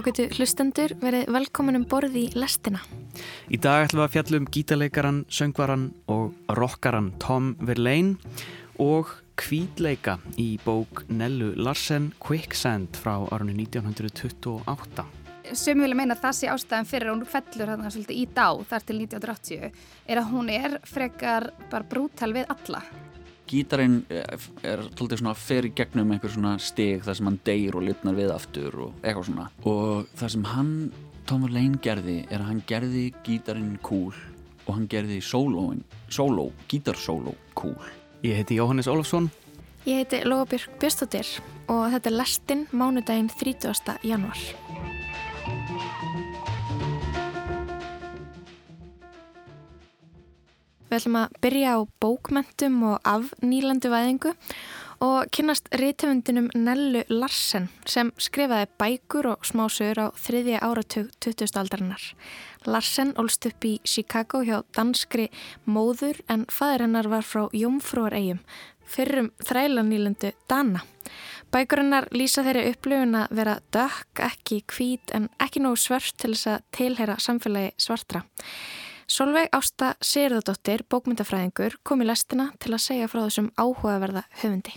[0.00, 2.78] Ágætu hlustendur verið velkomin um borði í lestina.
[3.52, 8.16] Í dag ætlum við að fjalla um gítarleikaran, söngvaran og rockaran Tom Verlaine
[8.80, 15.04] og kvítleika í bók Nellu Larsen Quicksand frá árunni 1928.
[15.52, 18.48] Sumi vilja meina að það sé ástæðan fyrir að hún fellur þarna svolítið í dá
[18.72, 19.70] þar til 1980
[20.08, 22.86] er að hún er frekar bara brútal við alla.
[23.50, 27.78] Gítarinn er tóltið svona að fer í gegnum einhver svona stig þar sem hann deyr
[27.78, 30.74] og lifnar við aftur og eitthvað svona og það sem hann,
[31.26, 34.14] Tom Verlaine gerði er að hann gerði gítarinn cool
[34.66, 35.82] og hann gerði sólóin,
[36.12, 37.76] sóló, gítarsóló cool.
[38.22, 39.30] Ég heiti Jóhannes Ólafsson.
[39.88, 41.34] Ég heiti Lóabjörg Björnstóttir
[41.72, 43.98] og þetta er lestinn mánudaginn 30.
[44.04, 44.99] januar.
[50.90, 54.32] Við ætlum að byrja á bókmentum og af nýlandu væðingu
[55.06, 61.54] og kynast reytöfundinum Nellu Larsen sem skrifaði bækur og smásögur á þriðja áratug 20.
[61.62, 62.02] aldarinnar.
[62.66, 65.28] Larsen ólst upp í Chicago hjá danskri
[65.62, 68.42] móður en fadur hennar var frá Jómfrúaregjum,
[68.82, 70.82] fyrrum þrælanýlandu Dana.
[71.54, 76.50] Bækurinnar lýsa þeirri upplöfun að vera dökk, ekki kvít en ekki nógu svörst til þess
[76.58, 78.26] að tilheyra samfélagi svartra.
[79.10, 84.76] Solveig Ásta Sigurðardóttir, bókmyndafræðingur, kom í lestina til að segja frá þessum áhugaverða höfundi.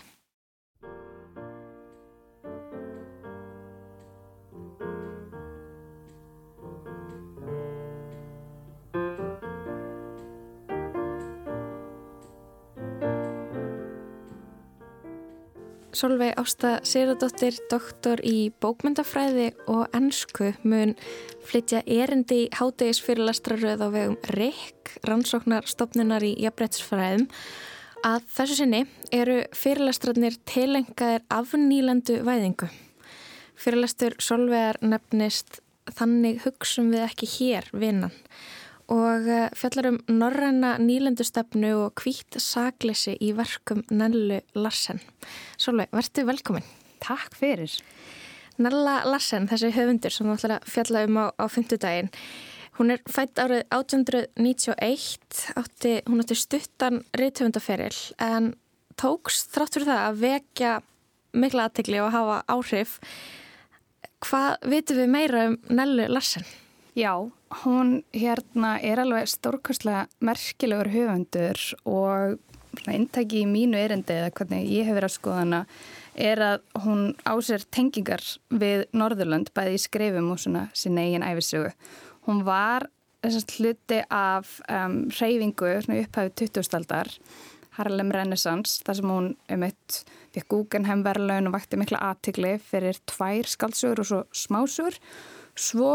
[15.93, 20.95] Solveig Ásta Sigurðardóttir, doktor í bókmyndafræði og ennsku mun
[21.45, 27.27] flytja erindi í hátegisfyrirlastraröð á vegum RIK, rannsóknarstofnunar í jafnbrettsfræðum.
[28.03, 28.81] Að þessu sinni
[29.13, 32.71] eru fyrirlastrarnir tilengaðir af nýlandu væðingu.
[33.53, 35.61] Fyrirlastur Solveigar nefnist
[35.91, 38.13] Þannig hugsum við ekki hér vinnan
[38.91, 44.99] og fjallar um norræna nýlendustefnu og hvít saglisi í verkum Nellu Larsen.
[45.57, 46.65] Solveig, verður velkomin.
[47.03, 47.71] Takk fyrir.
[48.61, 52.11] Nella Larsen, þessi höfundur sem þú ætlar að fjalla um á, á fymtudaginn,
[52.77, 58.53] hún er fætt árið 1891, átti, hún átti stuttan reythöfundaferil en
[58.99, 60.73] tóks þrátt fyrir það að vekja
[61.33, 62.99] mikla aðtegli og hafa áhrif.
[64.23, 66.45] Hvað vitum við meira um Nellu Larsen?
[66.93, 67.17] Já,
[67.63, 72.37] hún hérna er alveg stórkastlega merkilegur höfundur og
[72.89, 75.61] eintæki í mínu erindi eða hvernig ég hef verið að skoðana
[76.13, 81.73] er að hún ásér tengingar við Norðurland bæði í skrifum og svona sin eigin æfisögu.
[82.27, 82.87] Hún var
[83.23, 87.13] þessast hluti af um, reyfingu upphæfið 2000-aldar
[87.77, 92.99] Harlem Renaissance þar sem hún um eitt fekk Guggenheim verðlaun og vakti mikla aðtikli fyrir
[93.09, 94.99] tvær skaldsögur og svo smásögur.
[95.57, 95.93] Svo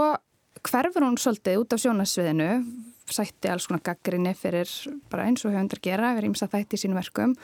[0.65, 2.51] hverfur hún svolítið út af sjónasviðinu,
[3.09, 4.69] sætti alls konar gaggrinni fyrir
[5.11, 7.35] bara eins og höfundar gera, verið ímsa þætti í sínum verkum.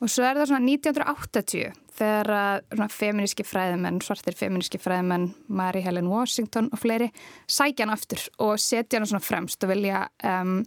[0.00, 6.08] Og svo er það svona 1980 þegar að feminíski fræðimenn, svartir feminíski fræðimenn, Mary Helen
[6.08, 7.10] Washington og fleiri
[7.44, 10.62] sækja hann aftur og setja hann svona fremst og vilja um,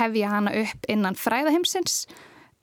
[0.00, 2.04] hefja hana upp innan fræðahimsins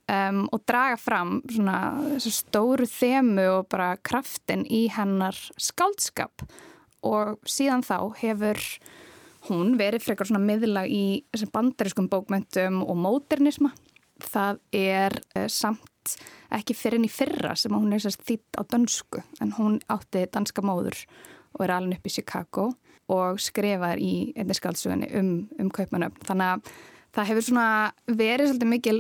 [0.10, 6.48] Um, og draga fram svona stóru þemu og bara kraftin í hennar skáldskap
[7.06, 8.60] og síðan þá hefur
[9.48, 11.24] hún verið frekar svona miðlag í
[11.54, 13.72] bandarískum bókmöntum og módernisma.
[14.20, 16.16] Það er uh, samt
[16.52, 20.98] ekki fyrir henni fyrra sem hún er þýtt á dönsku en hún átti danska móður
[21.56, 22.66] og er alveg upp í Chicago
[23.10, 26.26] og skrifaður í einnig skaldsugunni um, um kaupmanöfn.
[26.28, 26.74] Þannig að
[27.16, 27.70] það hefur svona
[28.12, 29.00] verið svolítið mikil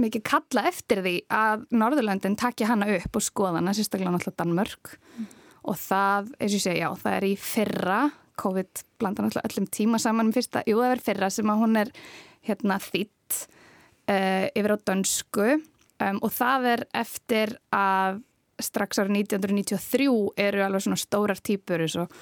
[0.00, 4.94] mikið kalla eftir því að Norðurlöndin takja hana upp og skoða hana, sérstaklega náttúrulega Danmörk
[4.96, 5.28] mm.
[5.70, 8.00] Og það, eins og ég segja, já, það er í fyrra,
[8.40, 10.30] COVID blanda náttúrulega öllum tíma saman.
[10.30, 11.92] Um fyrsta, jú það er fyrra sem að hún er
[12.48, 13.36] hérna þitt
[14.08, 15.48] uh, yfir á dönsku.
[16.00, 18.22] Um, og það er eftir að
[18.60, 20.06] strax árið 1993
[20.40, 22.12] eru alveg svona stórar típur eins og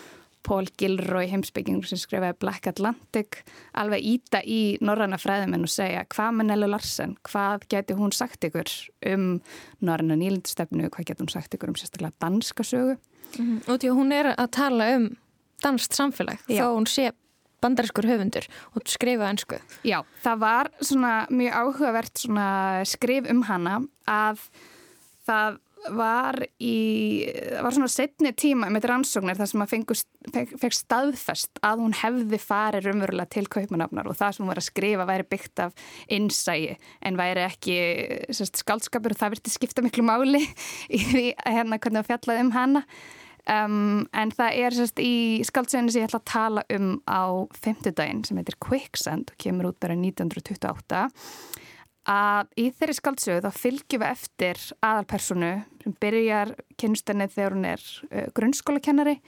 [0.47, 3.43] Paul Gilroy heimsbyggingur sem skrifaði Black Atlantic
[3.79, 8.45] alveg íta í norranna fræðumenn og segja hvað með Nellu Larsen, hvað geti hún sagt
[8.49, 8.73] ykkur
[9.13, 9.29] um
[9.81, 12.97] norranna nýlindstefnu, hvað geti hún sagt ykkur um sérstaklega danska sögu
[13.39, 13.69] mm -hmm.
[13.69, 15.17] Og því að hún er að tala um
[15.63, 16.63] danst samfélag, Já.
[16.63, 17.13] þá hún sé
[17.61, 23.81] bandariskur höfundur og skrifa önsku Já, það var svona mjög áhugavert svona skrif um hana
[24.07, 24.39] að
[25.29, 25.59] það
[25.95, 26.77] var í,
[27.63, 29.75] var svona setni tíma með rannsóknir þar sem að
[30.63, 34.69] fekk staðfest að hún hefði farið raunverulega til kaupmanafnar og það sem hún var að
[34.69, 36.75] skrifa væri byggt af innsægi
[37.09, 37.79] en væri ekki
[38.35, 40.43] sérst, skaldskapur og það virti skipta miklu máli
[40.97, 42.85] í því hérna hvernig það fjallaði um hana.
[43.49, 45.15] Um, en það er sérst í
[45.49, 49.79] skaldsöginni sem ég ætla að tala um á femtudaginn sem heitir Quicksand og kemur út
[49.81, 51.07] bara 1928
[52.09, 55.53] að í þeirri skaldsögu þá fylgjum við eftir aðalpersonu
[55.83, 59.19] sem byrjar kynnstunni þegar hún er uh, grunnskólakennari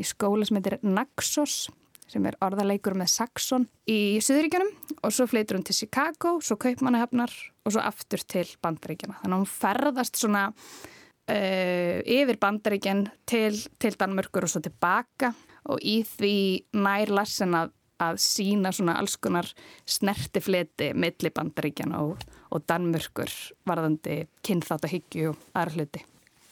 [0.00, 1.66] í skóla sem heitir Naxos
[2.12, 7.32] sem er orðaleikur með Saxon í Suðuríkjunum og svo fleitur hún til Chicago, svo Kaupmannahafnar
[7.64, 9.20] og svo aftur til Bandaríkjana.
[9.22, 15.32] Þannig að hún ferðast svona uh, yfir Bandaríkjan til, til Danmörkur og svo tilbaka
[15.72, 16.36] og í því
[16.82, 19.48] nær Larsen að, að sína svona alls konar
[19.88, 22.22] snertifleti milli Bandaríkjana og,
[22.52, 23.32] og Danmörkur
[23.68, 26.06] varðandi kynþáttahyggju og aðra hluti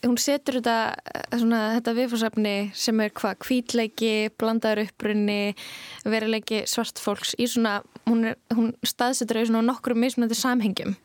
[0.07, 0.77] hún setur þetta,
[1.35, 5.55] svona, þetta viðfórsefni sem er hvað kvítleiki, blandaður upprunni,
[6.09, 10.97] verileiki svart fólks í svona, hún, hún staðsetur í svona nokkru mismunandi samhengjum.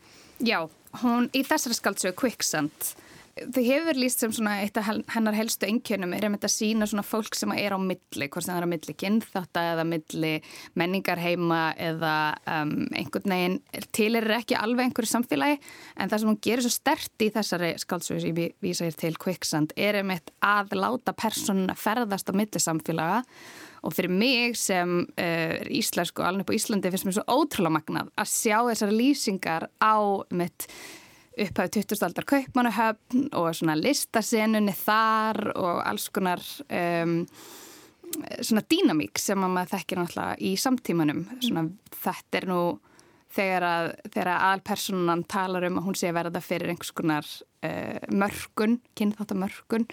[0.44, 0.62] Já,
[1.02, 2.96] hún í þessari skaldsögu Quicksand
[3.36, 7.36] þau hefur líst sem svona eitt af hennar helstu engjönum er að sína svona fólk
[7.36, 10.32] sem er á milli, hvort sem það er á milli kynþátta eða milli
[10.80, 11.60] menningarheima
[11.90, 12.14] eða
[12.62, 13.60] um, einhvern veginn
[13.96, 15.60] til er ekki alveg einhverju samfélagi.
[16.00, 19.16] En það sem hún gerir svo stert í þessari skáldsögu sem ég vísa hér til
[19.20, 23.24] Quicksand er einmitt að láta persónuna ferðast á milli samfélaga.
[23.86, 28.32] Og fyrir mig sem uh, íslensku alveg på Íslandi finnst mér svo ótrúlega magnað að
[28.32, 30.72] sjá þessari lýsingar á mitt
[31.36, 32.04] upphæðu 20.
[32.08, 37.22] aldar kaupmanahöfn og svona listasenunni þar og alls konar um,
[38.40, 41.66] svona dýnamík sem maður þekkir náttúrulega í samtímanum svona
[41.96, 42.60] þetta er nú
[43.36, 47.32] þegar að, að aðalpersonan talar um að hún sé að verða fyrir einhvers konar
[47.68, 49.90] uh, mörgun, kynþáttamörgun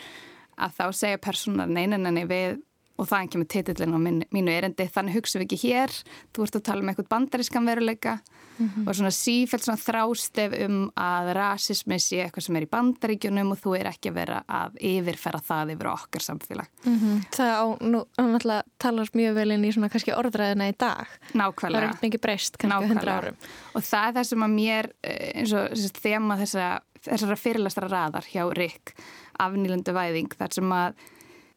[0.63, 2.61] að þá segja personar neyninni við
[3.01, 4.87] og það ekki með titillin á mínu erindi.
[4.93, 5.95] Þannig hugsaum við ekki hér,
[6.35, 8.19] þú ert að tala um eitthvað bandarískan veruleika
[8.59, 8.89] mm -hmm.
[8.89, 13.59] og svona sífælt svona þrástef um að rasismi sé eitthvað sem er í bandaríkjunum og
[13.59, 16.69] þú er ekki að vera að yfirferra það yfir okkar samfélag.
[16.85, 17.25] Mm -hmm.
[17.37, 21.07] Það á, nú, náttúrulega talar mjög vel inn í svona kannski orðræðina í dag.
[21.35, 21.81] Nákvæmlega.
[21.81, 23.37] Það er mikið breyst kannski hundra árum.
[23.75, 25.69] Og það er það sem að mér eh, eins og
[26.03, 28.95] þema þessara, þessara fyrirlastra raðar hjá Rik
[29.39, 30.95] afnýlandu væðing þar sem að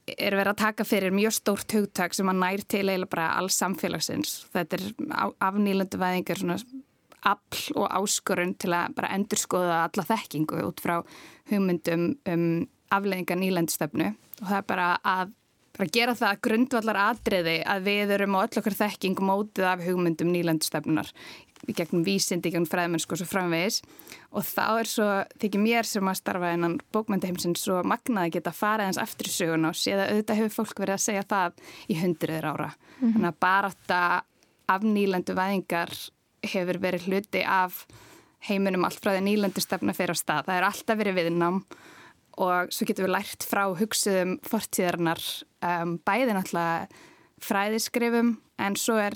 [0.06, 3.58] er verið að taka fyrir mjög stórt hugtak sem að nær til eiginlega bara alls
[3.62, 4.36] samfélagsins.
[4.54, 4.84] Þetta er
[5.44, 6.60] afnýlandu væðingar svona
[7.26, 11.00] afl og áskorun til að bara endur skoða alla þekkingu út frá
[11.50, 12.46] hugmyndum um
[12.94, 15.34] aflegginga nýlandstefnu og það er bara að
[15.76, 20.32] bara gera það grundvallar atriði að við erum á öll okkur þekking mótið af hugmyndum
[20.32, 21.10] nýlandstefnunar
[21.66, 23.82] í gegnum vísindi, í gegnum fræðmennsku og svo framvegis
[24.36, 25.08] og þá er svo,
[25.42, 29.34] þykir mér sem að starfa einan bókmyndaheimsinn svo magnaði geta að fara eins aftur í
[29.34, 32.70] sögun og séða auðvitað hefur fólk verið að segja það í hundriður ára.
[32.76, 33.14] Mm -hmm.
[33.14, 34.02] Þannig að bara þetta
[34.68, 35.96] af nýlandu væðingar
[36.46, 37.86] hefur verið hluti af
[38.50, 40.46] heiminum allt frá því nýlandu stefna fyrir á stað.
[40.46, 41.62] Það er alltaf verið viðnám
[42.38, 45.22] og svo getur við lært frá hugsuðum fortíðarnar
[45.64, 46.88] um, bæði náttúrulega
[47.46, 49.16] fræðiskrifum en svo er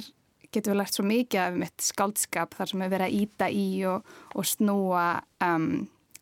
[0.54, 3.68] getum við lært svo mikið af mitt skáldskap þar sem við verðum að íta í
[3.90, 5.06] og, og snúa
[5.46, 5.68] um,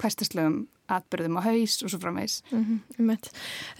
[0.02, 2.42] hverstaslegum atbyrðum á haus og svo framvegs.
[2.52, 3.18] Mm -hmm,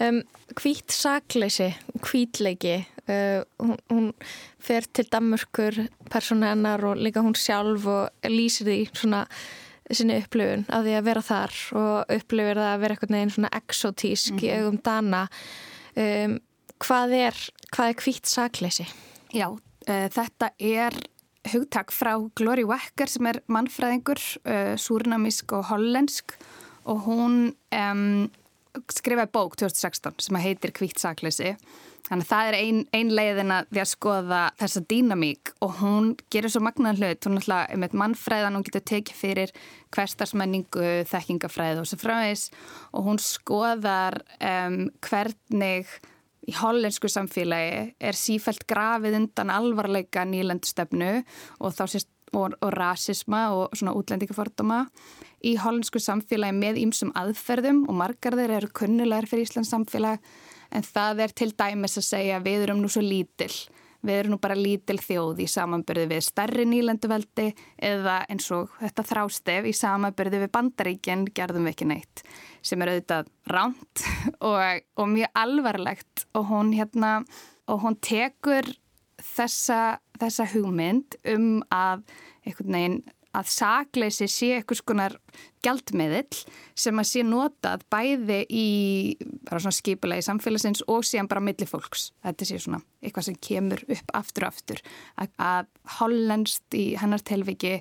[0.08, 0.22] um,
[0.60, 4.12] hvít sakleysi, hvítleiki, uh, hún, hún
[4.58, 6.52] fer til Danmörkur, persóna
[6.84, 9.26] og líka hún sjálf og lýsir því svona
[9.90, 13.56] sinni upplifun af því að vera þar og upplifir það að vera eitthvað neginn svona
[13.56, 14.44] exotísk mm -hmm.
[14.44, 14.58] í mhm.
[14.58, 15.28] augum dana.
[15.96, 16.40] Um,
[16.78, 17.34] hvað er,
[17.72, 18.86] hvað er hvít sakleysi?
[19.34, 20.96] Já, þetta er
[21.52, 26.36] hugtak frá Glory Wecker sem er mannfræðingur, uh, súrnamísk og hollensk
[26.88, 27.38] og hún
[27.74, 28.28] um,
[28.92, 31.54] skrifaði bók 2016 sem heitir Kvítt sakleysi.
[32.08, 36.12] Þannig að það er ein, ein leiðin að því að skoða þessa dýnamík og hún
[36.32, 39.52] gerir svo magnaðan hlut, hún er alltaf eitt mannfræðan, hún getur tekið fyrir
[39.96, 42.46] hverstarsmenningu, þekkingafræð og svo fráis
[42.94, 45.92] og hún skoðar um, hvernig
[46.48, 51.10] í hollensku samfélagi er sífælt grafið undan alvarleika nýlendstefnu
[51.60, 54.82] og þá sést og, og rasisma og svona útlendingaforduma
[55.46, 60.20] í hollensku samfélagi með ýmsum aðferðum og margar þeir eru kunnulegar fyrir Íslands samfélag.
[60.68, 63.54] En það er til dæmis að segja við erum nú svo lítill
[64.06, 67.48] við erum nú bara lítil þjóð í samanbyrði við starri nýlenduveldi
[67.90, 72.24] eða eins og þetta þrástef í samanbyrði við bandaríkinn gerðum við ekki neitt
[72.62, 74.04] sem er auðvitað ránt
[74.48, 77.18] og, og mjög alvarlegt og hún hérna
[77.68, 78.70] og hún tekur
[79.18, 82.06] þessa, þessa hugmynd um að
[82.46, 83.00] einhvern veginn
[83.36, 85.16] að sakleysi sé eitthvað skonar
[85.64, 86.40] gjaldmiðill
[86.78, 88.68] sem að sé notað bæði í
[89.74, 92.10] skipulegi samfélagsins og síðan bara milli fólks.
[92.24, 94.84] Þetta sé svona eitthvað sem kemur upp aftur og aftur.
[95.20, 97.78] Að, að hollendst í hennar telviki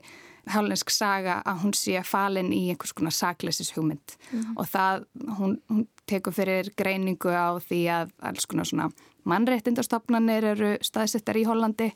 [0.51, 4.55] hálfneinsk saga að hún sé falin í einhvers konar sakleisis hugmynd mm.
[4.55, 5.05] og það,
[5.39, 8.87] hún, hún tekur fyrir greiningu á því að alls konar svona
[9.27, 11.91] mannreittindastofnanir eru staðsettar í Hollandi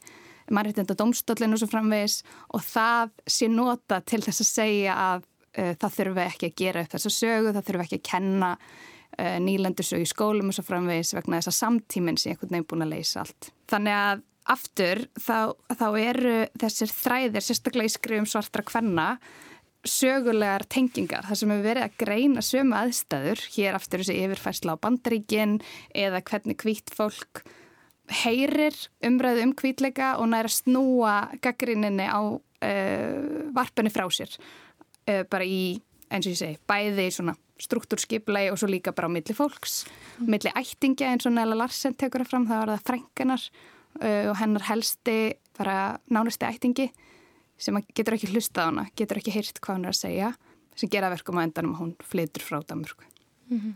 [0.53, 2.22] mannreitinda domstólinu sem framvegis
[2.55, 5.27] og það sé nota til þess að segja að
[5.58, 9.38] uh, það þurfi ekki að gera upp þessa sögu, það þurfi ekki að kenna uh,
[9.46, 12.93] nýlendursögu í skólum og svo framvegis vegna þess að samtíminn sé einhvern veginn búin að
[12.96, 13.53] leysa allt.
[13.72, 19.08] Þannig að aftur þá, þá eru þessir þræðir, sérstaklega í skrifum svartra kvenna,
[19.88, 24.81] sögulegar tengingar, þar sem hefur verið að greina sömu aðstæður, hér aftur þessi yfirfærsla á
[24.81, 25.58] bandaríkin
[25.98, 27.41] eða hvernig hvít fólk
[28.12, 28.75] heyrir
[29.06, 32.41] umræðu um hvítleika og næra snúa gaggrinninni á uh,
[33.56, 35.80] varpunni frá sér uh, bara í,
[36.12, 39.86] eins og ég segi, bæði svona struktúrskiplegi og svo líka bara á milli fólks,
[40.20, 40.30] mm.
[40.34, 43.48] milli ættingja eins og Nela Larsen tekur það fram, það var það frænganar
[44.01, 45.18] uh, og hennar helsti
[45.58, 45.77] bara
[46.10, 46.89] nánusti ættingi
[47.62, 50.32] sem getur ekki hlustað á hana, getur ekki heyrt hvað hann er að segja,
[50.80, 53.06] sem gera verkum á endanum og hún flytur frá Danmörku.
[53.51, 53.75] Mm -hmm.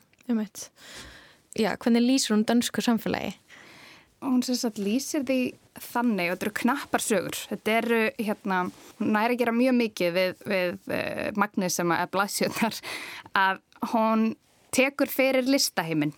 [1.55, 3.33] Já, hvernig lýsur hún dansku samfélagi?
[4.25, 5.39] Hún sem sagt lýsir því
[5.91, 7.37] þannig og þetta eru knappar sögur.
[7.51, 8.61] Þetta eru, hérna,
[8.99, 12.79] hún næri að gera mjög mikið við, við uh, Magnus sem er blæsjöndar
[13.45, 14.25] að hún
[14.75, 16.15] tekur fyrir listaheiminn.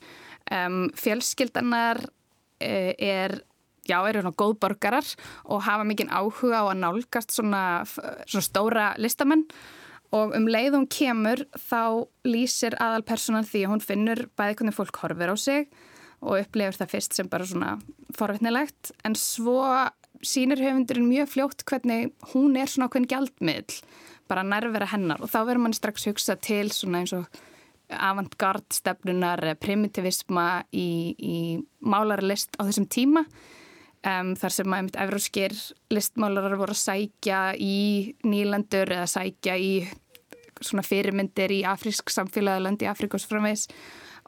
[0.47, 3.41] Um, fjölskyldanar uh, er
[3.87, 5.09] já, eru svona góðborgarar
[5.45, 7.63] og hafa mikinn áhuga á að nálgast svona,
[8.27, 9.45] svona stóra listamenn
[10.15, 15.01] og um leið hún kemur þá lýsir aðalpersonan því að hún finnur bæði hvernig fólk
[15.03, 15.67] horfir á sig
[16.24, 17.75] og upplifur það fyrst sem bara svona
[18.17, 19.62] forveitnilegt en svo
[20.25, 23.81] sínir höfundurinn mjög fljótt hvernig hún er svona okkur gjaldmiðl
[24.27, 25.21] bara nærvera hennar.
[25.24, 27.27] Og þá verður mann strax hugsa til svona eins og
[27.88, 31.38] avantgard stefnunar, primitivisma í, í
[31.79, 33.24] málarlist á þessum tíma
[34.05, 35.53] Um, þar sem að einmitt evróskir
[35.91, 39.71] listmálarar voru að sækja í nýlendur eða sækja í
[40.62, 43.65] svona fyrirmyndir í afrísk samfélagland í Afrikos framvegs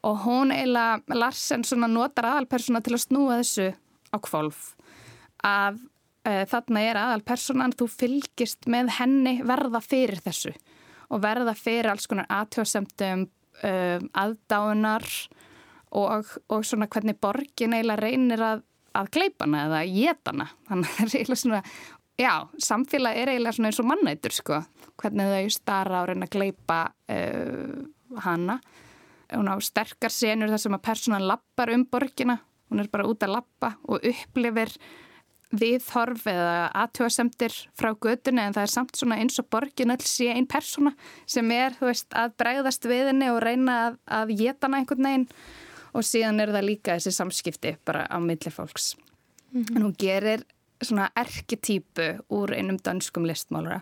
[0.05, 3.69] og hún eiginlega, Larsen notar aðalpersona til að snúa þessu
[4.13, 4.61] á kvolf
[5.45, 5.81] að
[6.27, 10.53] uh, þarna er aðalpersonan, þú fylgist með henni verða fyrir þessu.
[11.09, 15.05] Og verða fyrir alls konar aðtjóðsemtum um, aðdánar
[15.97, 18.65] og, og svona hvernig borgin eiginlega reynir að
[18.97, 21.61] að kleipana eða getana þannig er eiginlega svona
[22.19, 22.33] já,
[22.69, 24.59] samfélag er eiginlega svona eins og mannættur sko,
[24.99, 26.79] hvernig þau starra á reyna að kleipa
[27.13, 27.75] uh,
[28.25, 28.59] hana
[29.33, 33.23] hún á sterkar senur þar sem að personan lappar um borgina hún er bara út
[33.25, 34.73] að lappa og upplifir
[35.49, 40.29] viðhorf eða aðtjóðasemtir frá gödunni en það er samt svona eins og borgin öll sé
[40.29, 40.93] einn persona
[41.25, 45.27] sem er, veist, að bregðast við henni og reyna að, að geta hana einhvern veginn
[45.97, 48.93] og síðan er það líka þessi samskipti bara á milli fólks.
[49.51, 49.75] Mm -hmm.
[49.75, 50.45] En hún gerir
[50.81, 53.81] svona erketýpu úr einum danskum listmálura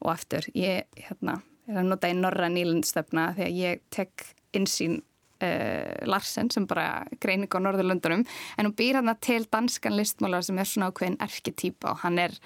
[0.00, 5.00] og aftur, ég hérna, er að nota í norra nýlundstöfna þegar ég tek insýn
[5.42, 10.58] uh, Larsen sem bara greinig á Norðurlundunum en hún býr hérna til danskan listmálara sem
[10.58, 12.36] er svona ákveðin erketýpa og hann er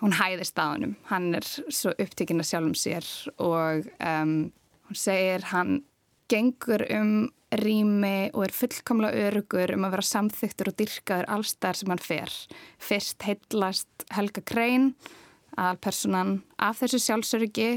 [0.00, 4.48] hún hæðist á hannum, hann er svo upptikinn að sjálfum sér og um,
[4.88, 5.82] hún segir hann
[6.30, 11.92] gengur um rými og er fullkomlega örugur um að vera samþyktur og dyrkaður allstæðar sem
[11.92, 12.36] hann fer.
[12.78, 14.92] Fyrst heitlast Helga Krein,
[15.58, 17.70] aðalpersonan af þessu sjálfsöryggi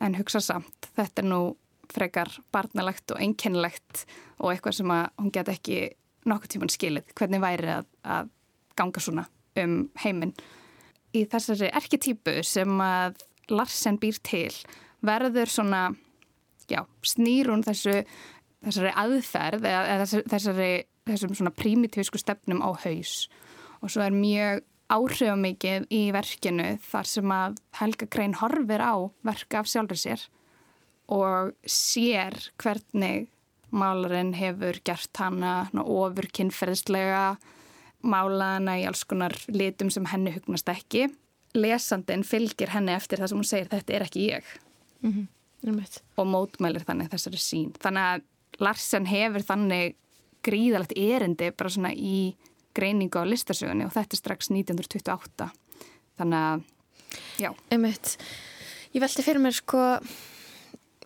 [0.00, 0.88] en hugsa samt.
[0.96, 1.42] Þetta er nú
[1.92, 4.04] frekar barnalegt og einkennilegt
[4.38, 5.80] og eitthvað sem hún get ekki
[6.28, 7.12] nokkuð tíman skilið.
[7.16, 8.32] Hvernig væri að, að
[8.78, 9.26] ganga svona
[9.58, 10.34] um heiminn.
[11.16, 14.52] Í þessari erketýpu sem að Larsen býr til
[15.00, 15.82] verður svona,
[16.68, 18.02] já, snýrun þessu
[18.64, 20.72] þessari aðferð eða þessari,
[21.08, 23.28] þessum svona primitífisku stefnum á haus
[23.78, 29.62] og svo er mjög áhrifamikið í verkinu þar sem að Helga Krein horfir á verka
[29.62, 30.24] af sjálfur sér
[31.08, 33.28] og sér hvernig
[33.70, 37.38] málarinn hefur gert hana ofur kynferðslega
[38.04, 41.08] málaðana í alls konar litum sem henni hugnast ekki.
[41.56, 44.44] Lesandin fylgir henni eftir það sem hún segir þetta er ekki ég.
[45.02, 45.98] Mm -hmm.
[46.16, 48.22] og mótmælir þannig þessari sín þannig að
[48.58, 49.96] Larsen hefur þannig
[50.42, 52.36] gríðalegt erindi bara svona í
[52.74, 55.50] greiningu á listasögunni og þetta er strax 1928
[56.18, 56.62] þannig að,
[57.38, 57.50] já.
[57.70, 58.16] Einmitt.
[58.94, 59.82] Ég velti fyrir mér sko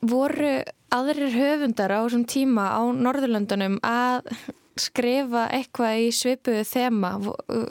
[0.02, 0.56] voru
[0.92, 4.28] aðrir höfundar á þessum tíma á Norðurlöndunum að
[4.80, 7.12] skrifa eitthvað í svipuðu þema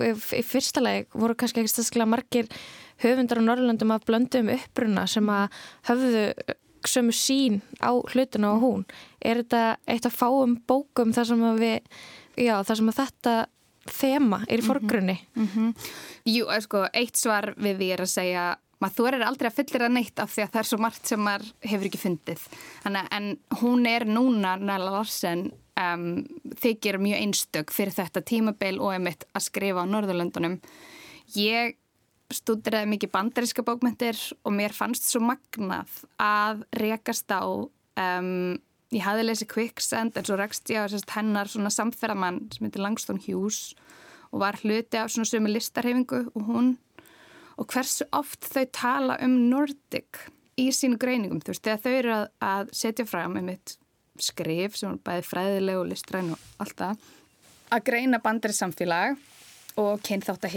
[0.06, 2.50] í fyrsta leik voru kannski ekki stafsklega margir
[3.02, 6.26] höfundar á Norðurlöndum að blöndu um uppruna sem að höfðu
[6.88, 8.86] sömu sín á hlutuna og hún
[9.22, 11.78] er þetta eitt að fáum bókum þar sem að við
[12.48, 13.36] já, þar sem að þetta
[13.92, 14.68] þema er í mhm.
[14.70, 15.74] forgrunni mm -hmm.
[16.30, 18.46] Jú, sko, eitt svar við því er að segja
[18.82, 21.12] maður þú er aldrei að fyllir að neitt af því að það er svo margt
[21.12, 22.46] sem maður hefur ekki fundið.
[22.86, 23.28] Þannig, en
[23.62, 25.46] hún er núna Nella Larsen
[25.80, 26.08] um,
[26.62, 30.58] þykir mjög einstök fyrir þetta tímabil og er mitt að skrifa á Norðurlöndunum.
[31.38, 31.78] Ég
[32.32, 38.60] stúdiraði mikið bandaríska bókmyndir og mér fannst svo magnað að rekast á um,
[38.92, 43.22] ég hafði lesið Quicksand en svo rekst ég á hennar svona samferðamann sem heitir Langston
[43.24, 43.74] Hughes
[44.32, 46.76] og var hluti af svona sömu listarhefingu og hún
[47.62, 50.26] og hversu oft þau tala um Nordic
[50.60, 53.76] í sínu greiningum þú veist, þegar þau eru að, að setja fram með mitt
[54.22, 57.08] skrif sem er bæði fræðileg og listræn og allt það
[57.72, 59.18] að greina bandari samfélag
[59.80, 60.50] og kynþátt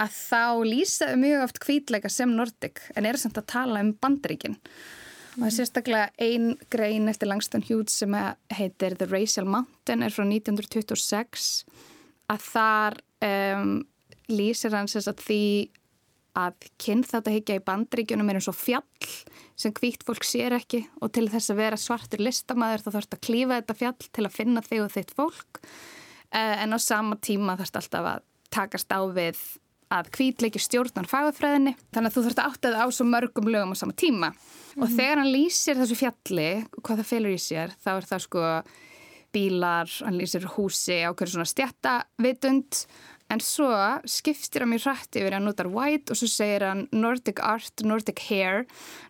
[0.00, 4.56] að þá lýsaðu mjög oft kvítleika sem Nordic en eru samt að tala um bandaríkinn
[4.56, 8.16] og það er sérstaklega ein grein eftir Langston Hughes sem
[8.52, 11.52] heitir The Racial Mountain er frá 1926
[12.32, 12.98] að þar
[13.28, 13.78] um,
[14.32, 15.44] lýsir hann sérstaklega því
[16.38, 19.08] að kynþáttahyggja í bandríkjunum er eins og fjall
[19.58, 23.24] sem hvítt fólk sér ekki og til þess að vera svartur listamæður þá þarfst að
[23.26, 25.60] klífa þetta fjall til að finna þig og þitt fólk
[26.32, 29.42] eh, en á sama tíma þarfst alltaf að takast á við
[29.92, 33.80] að hvítleiki stjórnar fagafræðinni þannig að þú þarfst að áttaði á svo mörgum lögum á
[33.82, 34.82] sama tíma mm -hmm.
[34.82, 34.96] og mhm.
[34.96, 38.62] þegar hann lýsir þessu fjalli hvað það felur í sér þá er það sko
[39.32, 42.84] bílar, hann lýsir húsi á hverju svona stjættavitund
[43.32, 43.70] En svo
[44.04, 48.20] skiptir hann mér hrætt yfir að notar white og svo segir hann Nordic art, Nordic
[48.28, 48.66] hair,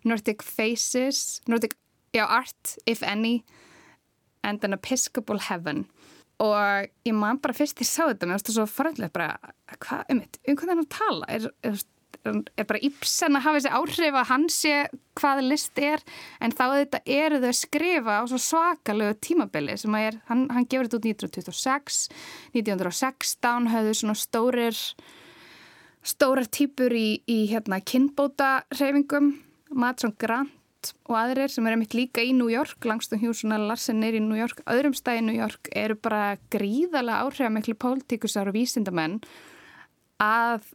[0.07, 1.75] Nordic faces, Nordic
[2.15, 3.43] já, art, if any,
[4.43, 5.85] and an episcopal heaven.
[6.43, 9.13] Og ég man bara fyrst því að ég sá þetta, mér finnst það svo farlega
[9.13, 11.29] bara, hvað, um þetta, um hvað það er að tala?
[11.35, 11.83] Er, er,
[12.23, 14.75] er bara Ibsen að hafa þessi áhrif að hann sé
[15.19, 16.03] hvað list er
[16.43, 20.47] en þá þetta eru þau að skrifa á svo svakalögu tímabili sem að er, hann,
[20.53, 21.99] hann gefur þetta út 1926
[22.53, 24.81] 1916 höfðu svona stórir
[26.03, 29.33] stórar týpur í, í hérna kynbóta reyfingum
[29.73, 30.51] Madsson Grant
[31.07, 34.37] og aðrir sem er einmitt líka í New York langstum hjúsuna Larsen er í New
[34.39, 39.21] York öðrum stað í New York eru bara gríðarlega áhrifamikli pólitíkusar og vísindamenn
[40.23, 40.67] að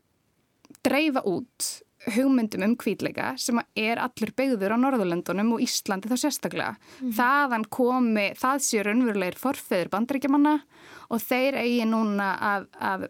[0.86, 1.68] dreifa út
[2.14, 6.76] hugmyndum um kvítleika sem er allur beigður á Norðurlöndunum og Íslandi þá sérstaklega.
[7.02, 7.10] Mm.
[7.18, 10.54] Þaðan komi, það sé raunverulegir forfeyður bandrækjamanna
[11.08, 13.08] og þeir eigi núna að, að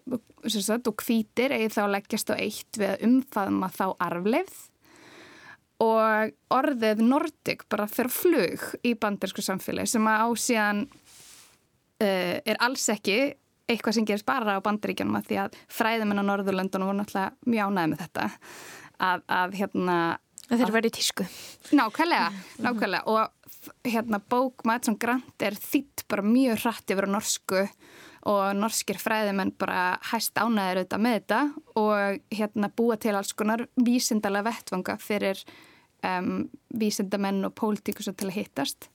[0.54, 4.64] sagt, og kvítir eigi þá leggjast á eitt við að umfaðma þá arfleifð
[5.84, 12.88] og orðið Nordic bara fyrir flug í bandarsku samfélagi sem að ásíðan uh, er alls
[12.90, 13.18] ekki
[13.68, 17.68] eitthvað sem gerist bara á bandaríkjunum að því að fræðuminn á Norðurlöndunum voru náttúrulega mjög
[17.72, 18.28] ánæði með þetta.
[18.98, 19.98] Að, að hérna
[20.48, 21.26] að þeir verið tísku.
[21.76, 22.28] Nákvæmlega,
[22.64, 23.02] nákvæmlega.
[23.12, 27.64] Og hérna bók Madsson Grant er þitt bara mjög hratt yfir á norsku
[28.28, 31.40] og norskir fræðumenn bara hæst ánæðir auðvitað með þetta
[31.80, 35.40] og hérna búa til alls konar vísindala vettvanga fyrir
[36.04, 36.48] um,
[36.80, 38.88] vísindamenn og pólitíkus til að hittast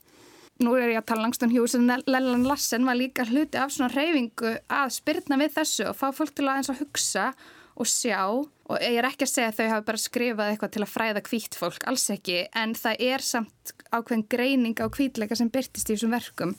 [0.62, 3.94] nú er ég að tala langstum hjús en Lellan Lassen var líka hluti af svona
[3.94, 7.32] reyfingu að spyrna við þessu og fá fólk til að eins að hugsa
[7.74, 8.22] og sjá.
[8.24, 11.26] Og ég er ekki að segja að þau hafi bara skrifað eitthvað til að fræða
[11.26, 15.98] kvítt fólk, alls ekki en það er samt ákveðin greining á kvítleika sem byrtist í
[15.98, 16.56] þessum verkum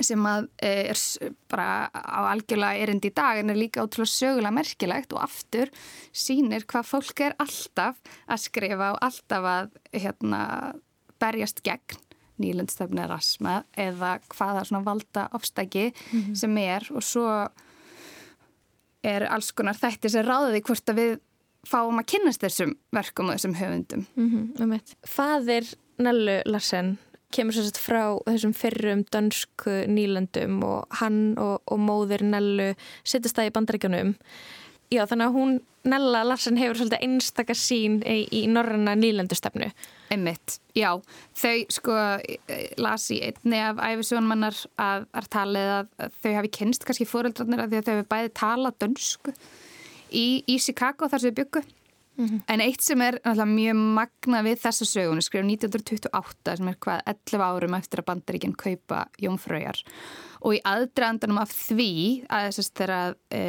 [0.00, 4.54] sem að eh, er bara á algjörlega erind í dag en er líka ótrúlega sögulega
[4.56, 5.72] merkilegt og aftur
[6.16, 10.40] sínir hvað fólk er alltaf að skrifa og alltaf að hérna,
[11.20, 12.00] berjast gegn
[12.40, 16.34] nýlendstefni rasma eða hvaða svona valda ofstæki mm -hmm.
[16.34, 17.48] sem er og svo
[19.02, 21.18] er alls konar þætti sem ráðiði hvort að við
[21.68, 24.06] fáum að kynast þessum verkum og þessum höfundum.
[24.16, 24.80] Mm -hmm.
[25.06, 25.64] Fadir
[25.98, 26.98] Nellu Larsen
[27.30, 32.74] kemur svo sett frá þessum fyrrum dönsku nýlendum og hann og, og móðir Nellu
[33.04, 34.14] sittast það í bandaríkjunum
[34.90, 39.70] Já, þannig að hún, Nella Larsen, hefur svolítið einstakar sín í, í norranna nýlendustefnu.
[40.10, 40.90] Einmitt, já.
[41.38, 41.98] Þau, sko,
[42.82, 47.70] las í einni af æfisjónmannar að, að talið að þau hafi kynst kannski fóröldrarnir að
[47.70, 49.36] því að þau hefur bæði talað dönsku
[50.10, 51.62] í, í Chicago þar sem þau byggu.
[52.20, 52.40] Mm -hmm.
[52.52, 57.46] En eitt sem er mjög magna við þessa sögun, skrif 1928, sem er hvað 11
[57.46, 59.86] árum eftir að bandaríkinn kaupa Jónfröjar og
[60.56, 61.92] í aðdraðandanum af því
[62.32, 63.00] að þess að þeirra
[63.36, 63.44] e,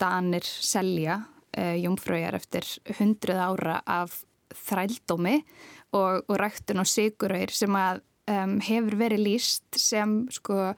[0.00, 1.20] danir selja
[1.52, 4.20] e, jómfröjar eftir hundruð ára af
[4.66, 5.36] þrældómi
[5.94, 10.72] og, og ræktun og sigurauðir sem að um, hefur verið líst sem sko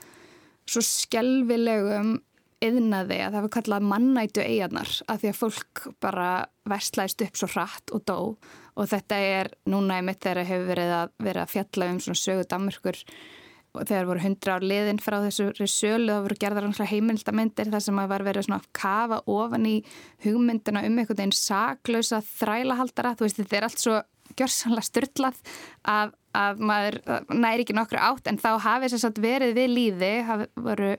[0.71, 2.19] svo skjálfilegum
[2.61, 6.31] yðnaði að það var kallað mannætu eigarnar að því að fólk bara
[6.69, 8.19] vestlæst upp svo hratt og dó.
[8.77, 12.21] Og þetta er núna í mitt þegar hefur verið að vera að fjalla um svona
[12.21, 13.01] sögu Danmörkur
[13.77, 18.13] þegar voru hundra ár liðin frá þessu sölu þá voru gerðar heimildamindir þar sem að
[18.13, 19.77] var verið að kafa ofan í
[20.25, 24.01] hugmyndina um einhvern veginn saklausa þrælahaldara, þú veist þetta er allt svo
[24.39, 25.41] gjörsanlega styrlað
[25.91, 27.01] að, að maður
[27.35, 30.93] næri ekki nokkru átt en þá hafið þess að verið við líði, hafi voru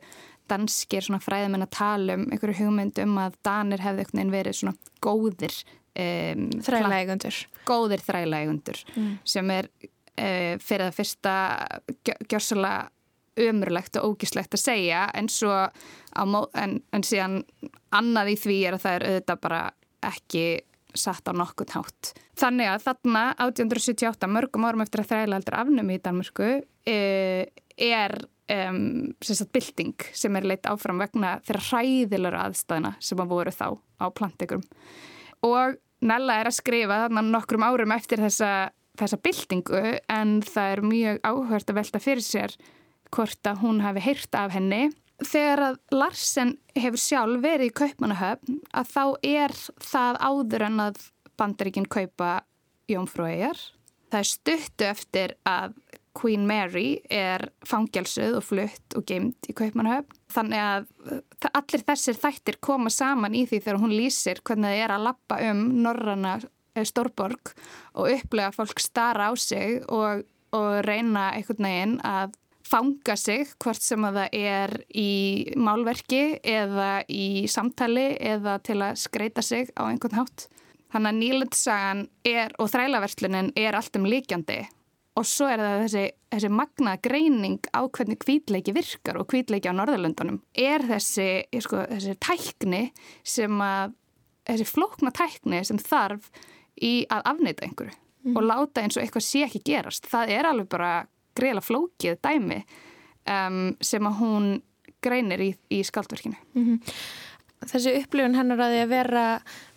[0.51, 4.57] danskir svona fræðmenn að tala um einhverju hugmynd um að danir hefði einhvern veginn verið
[4.59, 5.57] svona góðir
[5.95, 9.11] um, þrælægundur góðir þrælægundur mm.
[9.35, 9.71] sem er
[10.19, 11.35] uh, fyrir það fyrsta
[12.29, 12.89] gjörsalega
[13.41, 17.37] umrulegt og ógislegt að segja en svo en, en síðan
[17.95, 19.61] annað í því er að það er auðvitað bara
[20.11, 20.43] ekki
[20.97, 22.11] satt á nokkun hátt.
[22.35, 27.43] Þannig að þarna 1878, mörgum árum eftir að þræla afnum í Danmörku uh,
[27.77, 28.17] er
[28.51, 33.67] um, sagt, bilding sem er leitt áfram vegna þeirra hræðilega aðstæðina sem að voru þá
[34.03, 34.65] á plantikurum.
[35.47, 40.81] Og Nella er að skrifa þarna nokkrum árum eftir þessa, þessa bildingu en það er
[40.85, 42.55] mjög áhört að velta fyrir sér
[43.11, 44.89] hvort að hún hafi heyrt af henni.
[45.21, 51.03] Þegar að Larsen hefur sjálf verið í kaupmanahöfn að þá er það áður en að
[51.37, 52.39] bandaríkinn kaupa
[52.89, 53.59] Jónfrúegar.
[54.11, 55.77] Það er stuttu eftir að
[56.17, 60.17] Queen Mary er fangjálsuð og flutt og geimt í Kaupmannhöfn.
[60.31, 64.95] Þannig að allir þessir þættir koma saman í því þegar hún lýsir hvernig það er
[64.95, 66.49] að lappa um Norranna eh,
[66.87, 67.53] Stórborg
[67.99, 70.23] og upplega fólk stara á sig og,
[70.55, 72.37] og reyna einhvern veginn að
[72.71, 75.11] fanga sig hvort sem að það er í
[75.59, 80.47] málverki eða í samtali eða til að skreita sig á einhvern hátt.
[80.91, 82.05] Þannig að nýlendsagan
[82.59, 84.61] og þrælaverslunin er allt um líkjandi
[85.19, 89.75] og svo er það þessi, þessi magna greining á hvernig kvítleiki virkar og kvítleiki á
[89.75, 91.27] Norðurlöndunum er þessi,
[91.63, 92.83] sko, þessi tækni
[93.27, 93.97] sem að
[94.47, 96.31] þessi flókna tækni sem þarf
[96.81, 98.35] í að afneita einhverju mm.
[98.35, 100.93] og láta eins og eitthvað sé ekki gerast það er alveg bara
[101.37, 102.61] greiðla flókið dæmi
[103.29, 104.47] um, sem að hún
[105.01, 106.95] greinir í, í skaldverkinu mm -hmm.
[107.61, 109.25] Þessi upplifun hennar að því að vera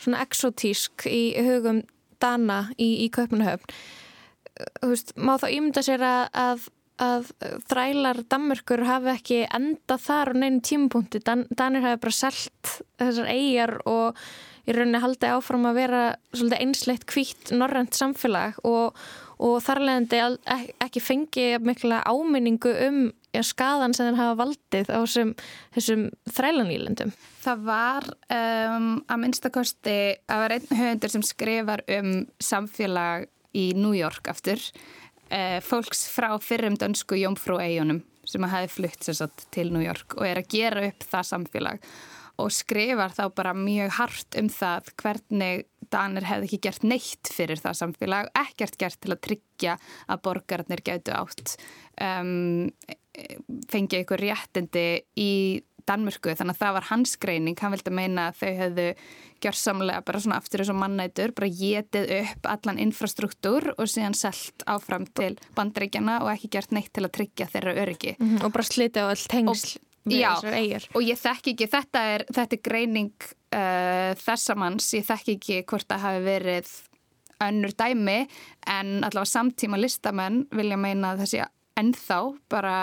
[0.00, 1.82] svona exotísk í hugum
[2.18, 3.74] Dana í, í Kaupanahöfn
[4.82, 6.66] veist, má þá ímynda sér að, að,
[7.02, 7.30] að
[7.70, 11.22] þrælar Danmörkur hafi ekki enda þar á neinu tímupunkti.
[11.24, 14.20] Dan, Danir hafi bara selgt þessar eigjar og
[14.64, 18.96] í rauninni haldi áfram að vera svolítið einsleitt kvítt norrænt samfélag og,
[19.42, 20.22] og þarlegandi
[20.84, 23.04] ekki fengi mikla áminningu um
[23.42, 25.32] skadan sem þeir hafa valdið á þessum,
[25.74, 26.02] þessum
[26.36, 27.14] þrælanýlendum.
[27.42, 29.96] Það var um, að minnstakosti
[30.30, 34.62] að vera einn höfundur sem skrifar um samfélag í New York aftur
[35.30, 40.26] eh, fólks frá fyrrum dönsku Jómfrú eigunum sem hafi flutt sagt, til New York og
[40.26, 41.88] er að gera upp það samfélag
[42.40, 47.60] og skrifar þá bara mjög hart um það hvernig Danir hefði ekki gert neitt fyrir
[47.60, 49.76] það samfélag, ekkert gert til að tryggja
[50.10, 51.54] að borgarnir getu átt
[52.02, 52.80] um,
[53.70, 54.88] fengið ykkur réttindi
[55.20, 55.30] í
[55.84, 58.86] Danmörku þannig að það var hans greining, hann vildi meina að þau hefðu
[59.44, 65.04] gjörsamlega bara svona aftur þessu mannætur, bara getið upp allan infrastruktúr og síðan selt áfram
[65.12, 68.16] til bandreikjana og ekki gert neitt til að tryggja þeirra öryggi.
[68.16, 68.44] Mm -hmm.
[68.44, 70.88] Og bara slitið á all tengsl við þessar eigir.
[70.94, 75.62] Og ég þekk ekki, þetta er, þetta er greining uh, þessa manns, ég þekk ekki
[75.70, 76.74] hvort það hafi verið
[77.44, 78.20] önnur dæmi
[78.70, 81.42] en allavega samtíma listamenn vilja meina þessi
[81.80, 82.20] ennþá
[82.52, 82.76] bara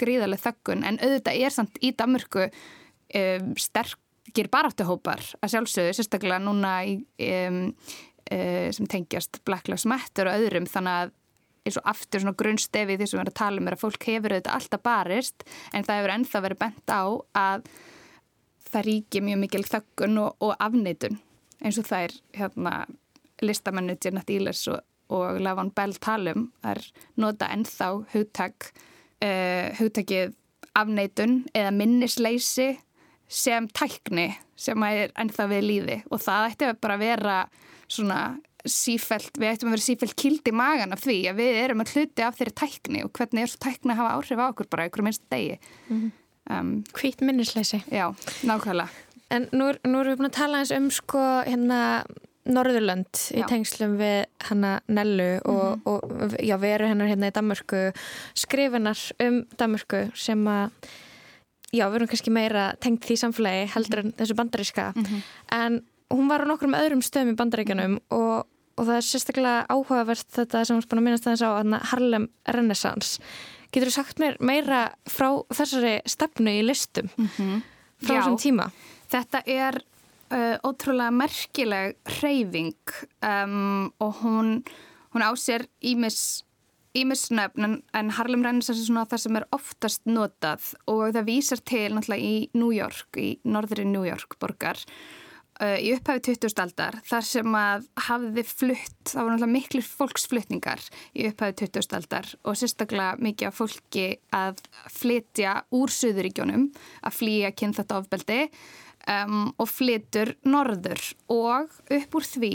[0.00, 6.76] gríðarlega þökkun en auðvitað er samt í Damurku um, sterkir baráttuhópar að sjálfsögðu, sérstaklega núna
[6.88, 6.96] í,
[7.46, 10.66] um, um, sem tengjast Black Lives Matter og öðrum.
[10.70, 11.14] Þannig að
[11.64, 14.06] eins og aftur svona grunnstefi því sem við erum að tala um er að fólk
[14.10, 17.02] hefur auðvitað alltaf barist en það hefur ennþá verið bent á
[17.40, 17.68] að
[18.70, 21.18] það ríkir mjög mikil þökkun og, og afneitun
[21.64, 22.74] eins og það er hérna
[23.44, 24.80] listamennu Janet Ehlers og,
[25.14, 26.80] og Lavon Bell talum, er
[27.20, 28.70] nota ennþá hugtak
[29.24, 30.34] uh, hugtakið
[30.74, 32.74] afneitun eða minnisleysi
[33.30, 37.38] sem tækni sem er ennþá við líði og það ætti bara að vera
[37.90, 38.18] svona
[38.64, 41.94] sífælt, við ættum að vera sífælt kild í magan af því að við erum að
[41.94, 44.86] hluti af þeirri tækni og hvernig er svo tækni að hafa áhrif á okkur bara
[44.88, 46.12] ykkur minnst degi mm -hmm.
[46.50, 48.88] um, Hvít minnisleysi Já, nákvæmlega
[49.30, 52.04] En nú, nú erum við búin að tala eins um sko hérna
[52.44, 53.46] Norðurlönd í já.
[53.48, 55.82] tengslum við hanna Nellu og, mm.
[55.86, 57.92] og já, veru hennar hérna í Danmörku
[58.34, 60.70] skrifinar um Danmörku sem að
[61.72, 65.22] já, við erum kannski meira tengt því samfélagi heldur en þessu bandaríska mm -hmm.
[65.50, 68.46] en hún var á nokkrum öðrum stöðum í bandaríkanum og,
[68.76, 71.50] og það er sérstaklega áhugavert þetta sem við búin að minnast þess á
[71.90, 73.20] Harlem Renaissance
[73.74, 77.62] Getur þú sagt mér meira frá þessari stefnu í listum mm -hmm.
[77.98, 78.70] frá þessum tíma?
[79.10, 79.80] Þetta er
[80.30, 84.62] uh, ótrúlega merkileg hreyfing um, og hún,
[85.10, 86.44] hún á sér ímis
[86.94, 91.60] ímisnöfn en, en Harlem Renaissance er svona það sem er oftast notað og það vísar
[91.66, 94.78] til náttúrulega í New York, í norðri New York borgar
[95.62, 96.54] uh, í upphæfi 20.
[96.64, 101.98] aldar þar sem að hafiði flutt, það voru náttúrulega miklu fólksflutningar í upphæfi 20.
[101.98, 104.64] aldar og sérstaklega mikið af fólki að
[104.94, 106.70] flytja úr Suðuríkjónum,
[107.04, 108.40] að flýja kynnt þetta ofbeldi
[109.10, 112.54] um, og flytur norður og upp úr því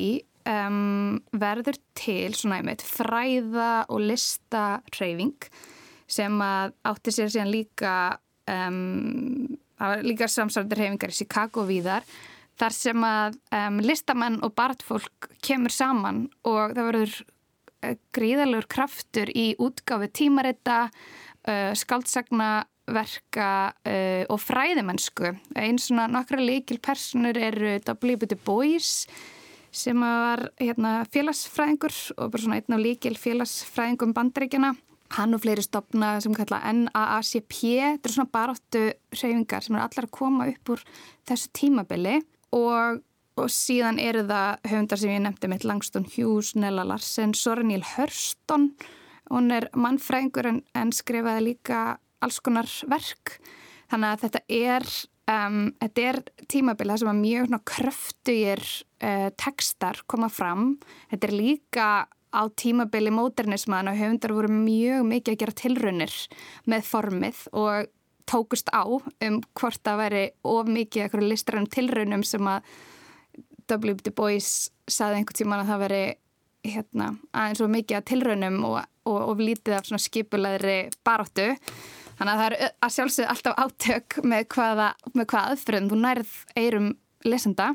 [0.50, 5.50] um, verður til svona einmitt fræða og lista reyfing
[6.10, 7.94] sem að átti sér síðan líka
[8.50, 9.58] um,
[10.04, 12.08] líka samsarður reyfingar í Chicago víðar
[12.60, 19.32] þar sem að um, listamenn og bartfólk kemur saman og það verður uh, gríðalur kraftur
[19.32, 22.52] í útgáfi tímarita uh, skaldsagna
[22.90, 23.50] verka
[23.86, 28.30] uh, og fræðimennsku einn svona nokkra líkil personur eru W.B.
[28.30, 29.08] Du Bois
[29.70, 34.74] sem var hérna, félagsfræðingur og bara svona einn af líkil félagsfræðingum bandaríkjana.
[35.14, 38.82] Hann og fleiri stopna sem kalla NAACP, þetta er svona baráttu
[39.14, 40.84] hreyfingar sem er allar að koma upp úr
[41.30, 42.20] þessu tímabili
[42.56, 43.02] og,
[43.40, 48.72] og síðan eru það höfundar sem ég nefndi með Langston Hughes, Nella Larsen, Sorenil Hurston,
[49.30, 51.84] hún er mannfræðingur en, en skrifaði líka
[52.24, 53.38] alls konar verk,
[53.92, 54.92] þannig að þetta er
[55.30, 56.18] Um, þetta er
[56.50, 58.64] tímabilið sem að mjög kröftugir
[59.06, 60.72] uh, tekstar koma fram.
[61.12, 61.90] Þetta er líka
[62.30, 66.16] á tímabili módernisman og höfundar voru mjög mikið að gera tilraunir
[66.70, 67.90] með formið og
[68.30, 72.74] tókust á um hvort það væri of mikið eitthvað listræðum tilraunum sem að
[73.70, 73.94] W.
[74.02, 76.04] Du Bois saði einhvern tíman að það veri
[76.70, 81.54] hérna, aðeins of mikið að tilraunum og, og, og lítið af skipulegri baróttu
[82.20, 86.32] Þannig að það er að sjálfsögðu alltaf átök með hvaða, með hvaða aðfröðum þú nærð
[86.60, 86.90] eirum
[87.24, 87.68] lesenda.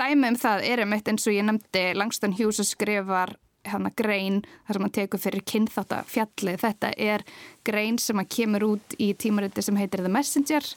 [0.00, 3.36] Dæmi um það er um eitt eins og ég nefndi Langston Hughes að skrifar
[3.68, 6.56] hana grein þar sem hann tekur fyrir kynþáttafjalli.
[6.60, 7.24] Þetta er
[7.66, 10.72] grein sem að kemur út í tímariti sem heitir The Messenger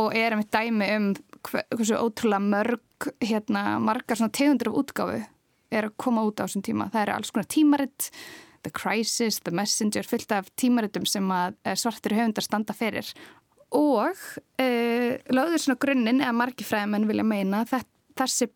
[0.00, 5.20] og er um eitt dæmi um hversu ótrúlega mörg, hérna, margar tegundur af útgáfu
[5.70, 6.90] er að koma út á þessum tíma.
[6.92, 8.10] Það eru alls konar tímaritt
[8.62, 13.08] The Crisis, The Messenger, fyllt af tímaritum sem að eh, svartur höfundar standa fyrir
[13.70, 14.18] og
[14.58, 18.50] uh, lögður svona grunninn eða margi fræðimenn vilja meina þessi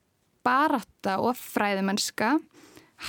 [0.44, 2.34] barata og fræðimennska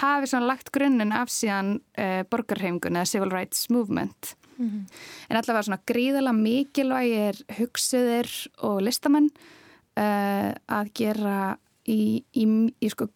[0.01, 4.85] hafi svona lagt grunninn af síðan uh, borgarhefingun eða Civil Rights Movement mm -hmm.
[5.29, 9.29] en allavega svona gríðala mikilvægir hugsuðir og listamenn
[9.97, 12.45] uh, að gera í, í,
[12.81, 13.07] í sko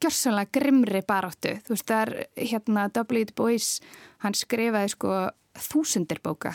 [0.00, 1.56] gjörsanlega grimri baráttu.
[1.64, 3.34] Þú veist, það er hérna W.D.
[3.36, 3.82] Boyce,
[4.18, 5.12] hann skrifaði sko
[5.58, 6.54] þúsundir bóka.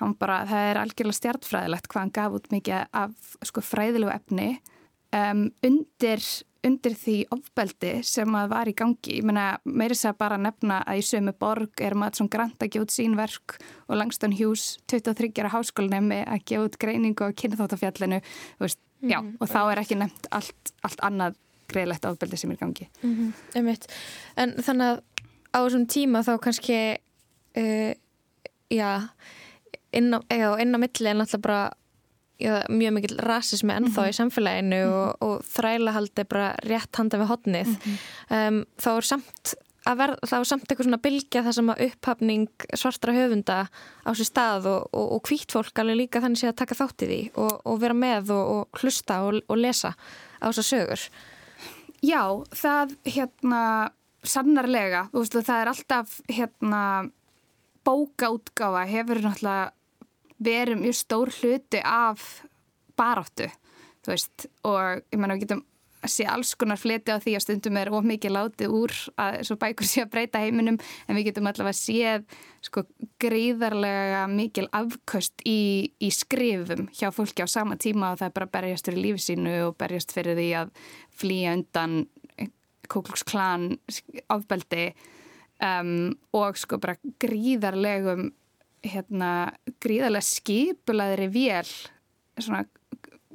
[0.00, 4.48] Hann bara, það er algjörlega stjartfræðilegt hvað hann gaf út mikið af sko fræðilegu efni
[5.16, 6.20] um, undir,
[6.66, 9.18] undir því ofbeldi sem að var í gangi.
[9.20, 12.72] Ég meina, meirins að bara nefna að í sömu borg er maður svona grænt að
[12.74, 15.48] gefa út sín verk og Langston Hughes 23.
[15.52, 18.20] háskólinemi að gefa út greiningu á kynþáttafjallinu,
[18.62, 22.60] veist, mm, já, og þá er ekki nefnt allt, allt annað greiðlegt áfbeldi sem er
[22.60, 23.88] gangi mm -hmm.
[24.36, 25.02] En þannig að
[25.52, 26.98] á þessum tíma þá kannski
[27.56, 27.92] uh,
[28.70, 29.08] já
[29.92, 31.72] inn á, á milli er náttúrulega bara
[32.68, 34.12] mjög mikil rasismi ennþá mm -hmm.
[34.12, 34.96] í samfélaginu mm -hmm.
[34.96, 37.68] og, og þrælahaldi bara rétt handa við hodnið
[38.30, 39.54] um, þá er samt
[39.86, 43.58] að verða, þá er samt eitthvað svona bylgja það sem að upphafning svartra höfunda
[44.06, 47.02] á sér stað og, og, og hvít fólk alveg líka þannig sé að taka þátt
[47.02, 49.94] í því og, og vera með og hlusta og lesa
[50.42, 51.08] á þessar sögur
[52.04, 52.22] Já,
[52.52, 53.90] það hérna
[54.26, 56.82] sannarlega, þú veist það er alltaf hérna
[57.86, 59.72] bókaútgáfa hefur náttúrulega
[60.42, 62.26] verið mjög stór hluti af
[62.96, 63.48] baráttu,
[64.06, 65.64] veist og ég menna við getum
[66.06, 69.38] að sé alls konar fleti á því að stundum er of mikið látið úr að
[69.48, 72.26] svo bækur sé að breyta heiminum en við getum allavega séð
[72.66, 72.84] sko
[73.22, 78.52] gríðarlega mikil afköst í, í skrifum hjá fólki á sama tíma og það er bara
[78.58, 80.72] berjast fyrir lífið sínu og berjast fyrir því að
[81.16, 81.98] flýja undan
[82.92, 83.72] kóklugsklan
[84.30, 84.90] afbeldi
[85.62, 88.30] um, og sko bara gríðarlegum
[88.84, 89.30] hérna
[89.82, 91.70] gríðarlega skipulaðri vél
[92.36, 92.64] svona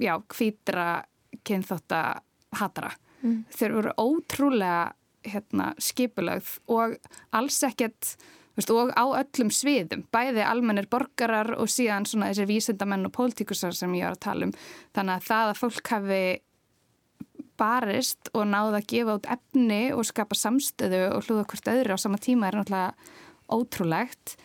[0.01, 1.03] já, hvítra
[1.47, 2.21] kynþótta
[2.59, 2.91] hatara.
[3.21, 3.43] Mm.
[3.53, 4.91] Þeir voru ótrúlega
[5.25, 6.95] hérna, skipulagð og
[7.37, 8.15] alls ekkert
[8.57, 13.75] veist, og á öllum sviðum, bæði almennir borgarar og síðan svona þessi vísendamenn og pólitíkusar
[13.77, 14.55] sem ég var að tala um.
[14.95, 16.23] Þannig að það að fólk hafi
[17.61, 21.99] barist og náða að gefa út efni og skapa samstöðu og hlúða hvort öðru á
[22.01, 22.95] sama tíma er náttúrulega
[23.51, 24.35] ótrúlegt.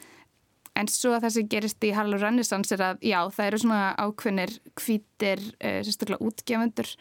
[0.76, 3.80] En svo að það sem gerist í Harlow Renaissance er að já, það eru svona
[3.96, 6.92] ákveðnir hvítir, uh, sérstaklega útgefundur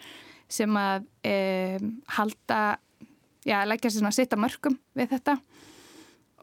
[0.56, 2.60] sem að um, halda,
[3.48, 5.38] já, leggja sér svona að setja mörgum við þetta.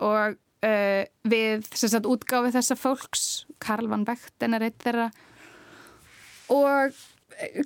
[0.03, 3.27] Og uh, við sagt, útgáfi þessa fólks
[3.63, 5.09] Karl van Bechten er eitt þeirra.
[6.53, 6.99] Og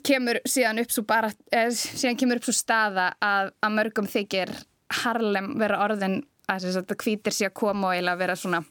[0.06, 4.52] kemur síðan upp svo bara eh, síðan kemur upp svo staða að, að mörgum þykir
[5.02, 8.62] Harlem vera orðin að þess að hvítir sé að koma og eiginlega vera svona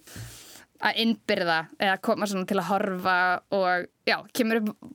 [0.86, 3.18] að innbyrða eða koma svona til að horfa
[3.58, 4.94] og já, kemur upp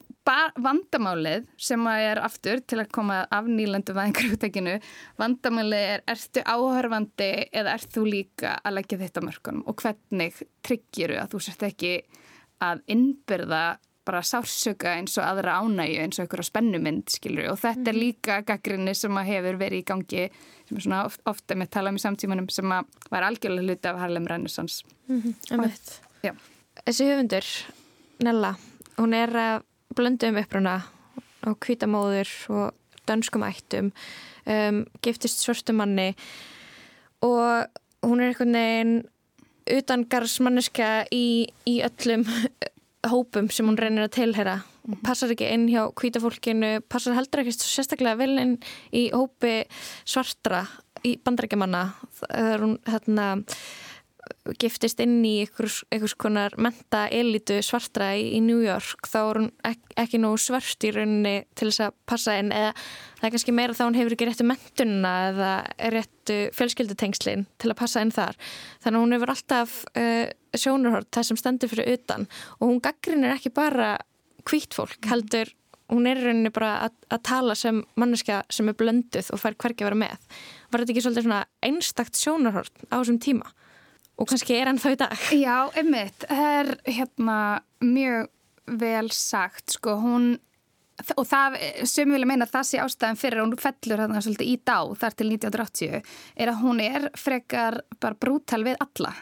[0.60, 4.76] vandamálið sem að er aftur til að koma af nýlandu væðingarúttekinu
[5.18, 9.64] vandamálið er ertu áhörfandi eða ert þú líka að leggja þetta mörkunum?
[9.66, 11.94] Og hvernig tryggjiru að þú sért ekki
[12.62, 13.64] að innbyrða
[14.10, 18.02] bara sársöka eins og aðra ánægju eins og einhverja spennumynd skilur og þetta er mhm.
[18.02, 20.24] líka gaggrinni sem að hefur verið í gangi
[20.68, 23.90] sem er svona ofta oft með tala um í samtímanum sem að var algjörlega hluti
[23.90, 26.40] af Harlem Renaissance mm -hmm.
[26.86, 27.46] Þessi höfundur
[28.24, 28.54] Nella,
[28.96, 29.62] hún er að
[29.94, 30.82] blöndu um uppruna
[31.46, 32.74] á kvítamóður og
[33.06, 33.92] dönskum ættum
[34.46, 36.14] um, giftist svörstumanni
[37.22, 37.66] og
[38.02, 39.08] hún er einhvern veginn
[39.70, 42.24] utangarsmanniska í, í öllum
[43.08, 45.02] hópum sem hún reynir að tilhera og mhm.
[45.06, 48.56] passar ekki inn hjá kvítafólkinu passar heldur ekki sérstaklega vel inn
[48.96, 49.62] í hópi
[50.04, 50.64] svartra
[51.06, 51.84] í bandrækjumanna
[52.20, 53.28] þegar hún hérna
[54.60, 59.40] giftist inn í einhvers, einhvers konar menta elitu svartra í, í New York þá er
[59.40, 63.34] hún ek, ekki nógu svart í rauninni til þess að passa inn eða það er
[63.36, 65.52] kannski meira þá hún hefur ekki réttu mentunna eða
[65.96, 68.38] réttu fjölskyldutengslin til að passa inn þar.
[68.84, 73.36] Þannig að hún hefur alltaf uh, sjónurhort það sem stendur fyrir utan og hún gaggrinir
[73.36, 73.96] ekki bara
[74.48, 75.52] hvít fólk heldur
[75.90, 79.84] hún er rauninni bara að, að tala sem manneska sem er blönduð og fær hvergi
[79.84, 80.28] að vera með.
[80.70, 81.34] Var þetta ekki svolítið
[81.66, 83.50] einstakt sjónurhort á þessum tíma?
[84.20, 85.24] Og kannski er hann þá í dag.
[85.32, 87.40] Já, einmitt, það er hérna
[87.80, 88.28] mjög
[88.80, 90.30] vel sagt sko, hún
[91.16, 91.56] og það,
[91.88, 94.76] sem vilja meina að það sé ástæðan fyrir að hún fellur þarna svolítið í dá
[95.00, 99.14] þar til 1980, er að hún er frekar bara brútal við alla.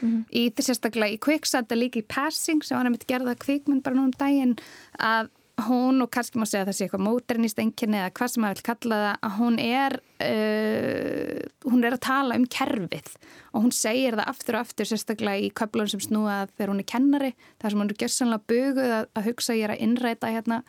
[0.00, 0.24] Mm -hmm.
[0.36, 3.82] í þess sérstaklega í Quicksand og líka í Passing sem hann er mitt gerða kvikmynd
[3.82, 4.56] bara nú um daginn
[4.98, 5.30] að
[5.62, 8.58] hún og kannski má segja að það sé eitthvað móternist enginni eða hvað sem maður
[8.58, 9.94] vil kalla það að hún er
[10.26, 13.10] uh, hún er að tala um kerfið.
[13.54, 16.88] Og hún segir það aftur og aftur sérstaklega í köflun sem snúa þegar hún er
[16.90, 17.30] kennari
[17.62, 20.60] þar sem hún er gjörsanlega buguð að, að hugsa ég er að innræta hérna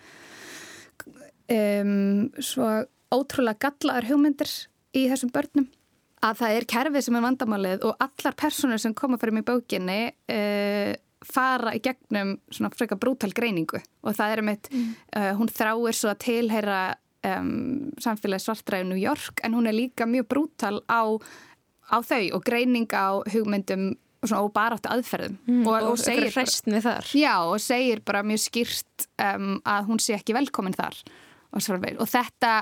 [1.55, 2.69] um, svo
[3.15, 4.53] ótrúlega gallaður hugmyndir
[4.95, 5.67] í þessum börnum.
[6.25, 9.99] Að það er kerfið sem er vandamálið og allar personur sem koma fyrir mig bókinni
[10.13, 10.93] uh,
[11.25, 13.81] fara í gegnum svona freka brútal greiningu.
[14.05, 14.93] Og það er um eitt, mm.
[15.17, 16.79] uh, hún þráir svo að tilheyra
[17.31, 17.51] um,
[18.01, 21.03] samfélagi svartræði New York en hún er líka mjög brútal á,
[21.89, 23.93] á þau og greining á hugmyndum
[24.25, 25.35] og baráttu aðferðum.
[25.45, 30.01] Mm, og, og, og segir bara, já, og segir bara mjög skýrt um, að hún
[30.01, 30.97] sé ekki velkomin þar.
[31.55, 31.61] Og,
[32.01, 32.55] og þetta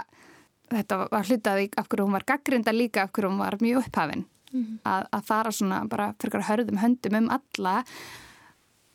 [0.71, 4.25] þetta var hlutaði af hverju hún var gaggrinda líka af hverju hún var mjög upphafinn
[4.53, 4.67] mm.
[4.89, 7.75] að, að fara svona bara fyrir hörðum höndum um alla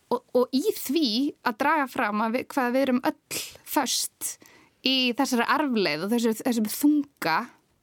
[0.09, 1.09] og, og í því
[1.47, 4.29] að draga fram að við, hvað við erum öll först
[4.85, 7.37] í þessari arfleið og þessu, þessum þunga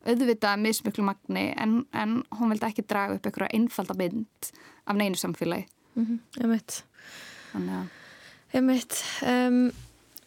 [0.07, 4.51] auðvitað mismiklu magni en, en hún vildi ekki draga upp einhverja einfalda mynd
[4.87, 6.19] af neinu samfélagi mm -hmm.
[6.43, 6.85] Ég veit
[7.53, 7.87] Þannig að
[8.55, 9.73] Ég veit um,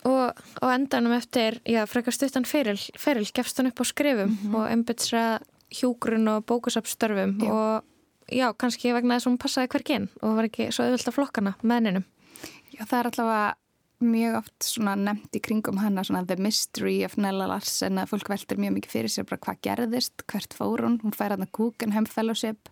[0.04, 4.38] og, og endanum eftir já, frekar stuttan feril, feril gefst hann upp á skrifum mm
[4.38, 4.56] -hmm.
[4.56, 5.40] og embetsra
[5.72, 7.84] hjúgrun og bókusapstörfum og
[8.34, 11.90] já, kannski vegna þess að hún passaði hverginn og var ekki svo auðvitað flokkana með
[11.90, 12.08] hennum.
[12.74, 13.50] Já, það er allavega
[14.00, 18.78] mjög oft nefnt í kringum hana the mystery of Nella Larsen að fólk veldur mjög
[18.78, 22.70] mikið fyrir sér bara hvað gerðist, hvert fór hún, hún fær hana Guggenheim Fellowship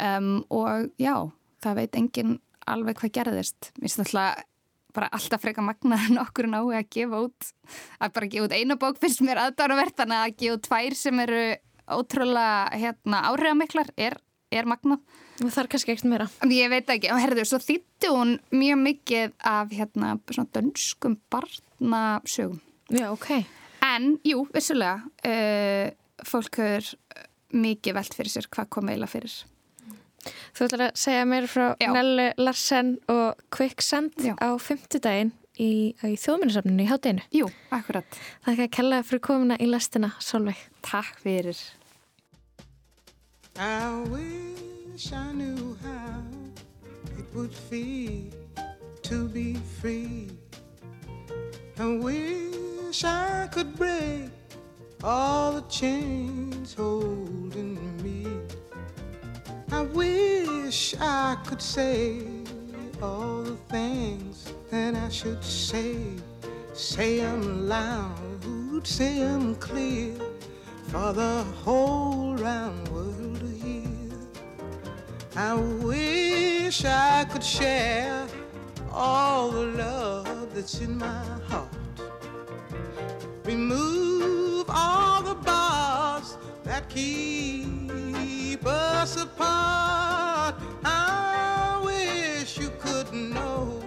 [0.00, 1.30] um, og já,
[1.62, 3.70] það veit engin alveg hvað gerðist.
[3.78, 4.46] Mér finnst alltaf
[4.90, 7.50] bara alltaf freka magnaður en okkur nái að gefa út,
[8.02, 11.22] að bara gefa út eina bók finnst mér aðdáravert, þannig að gefa út tvær sem
[11.26, 11.44] eru
[11.90, 14.18] ótrúlega hérna, áhrifamiklar er
[14.50, 15.02] er magnað.
[15.40, 16.26] Það þarf kannski ekkert meira.
[16.52, 22.60] Ég veit ekki, og herðu, svo þýtti hún mjög mikið af hérna svona dönskum barnasögum.
[22.90, 23.30] Já, ok.
[23.86, 25.86] En, jú, vissulega, uh,
[26.28, 26.90] fólk hefur
[27.56, 29.38] mikið velt fyrir sér hvað kom eiginlega fyrir.
[30.52, 31.90] Þú ætlar að segja mér frá Já.
[31.94, 34.34] Nellu Larsen og Quicksand Já.
[34.36, 37.24] á fymtudaginn í, í þjóðminnarsafninu í hátdeinu.
[37.34, 38.20] Jú, akkurat.
[38.44, 40.60] Það er ekki að kella fyrir komuna í lastina, Solveig.
[40.84, 41.56] Takk fyrir.
[43.62, 46.22] I wish I knew how
[47.18, 48.32] it would feel
[49.02, 50.30] to be free.
[51.78, 54.30] I wish I could break
[55.04, 58.26] all the chains holding me.
[59.70, 62.22] I wish I could say
[63.02, 65.96] all the things that I should say.
[66.72, 67.20] Say
[67.68, 69.20] loud, say
[69.60, 70.14] clear
[70.88, 73.29] for the whole round world
[75.42, 78.26] I wish I could share
[78.92, 81.72] all the love that's in my heart.
[83.46, 90.56] Remove all the bars that keep us apart.
[90.84, 93.80] I wish you could know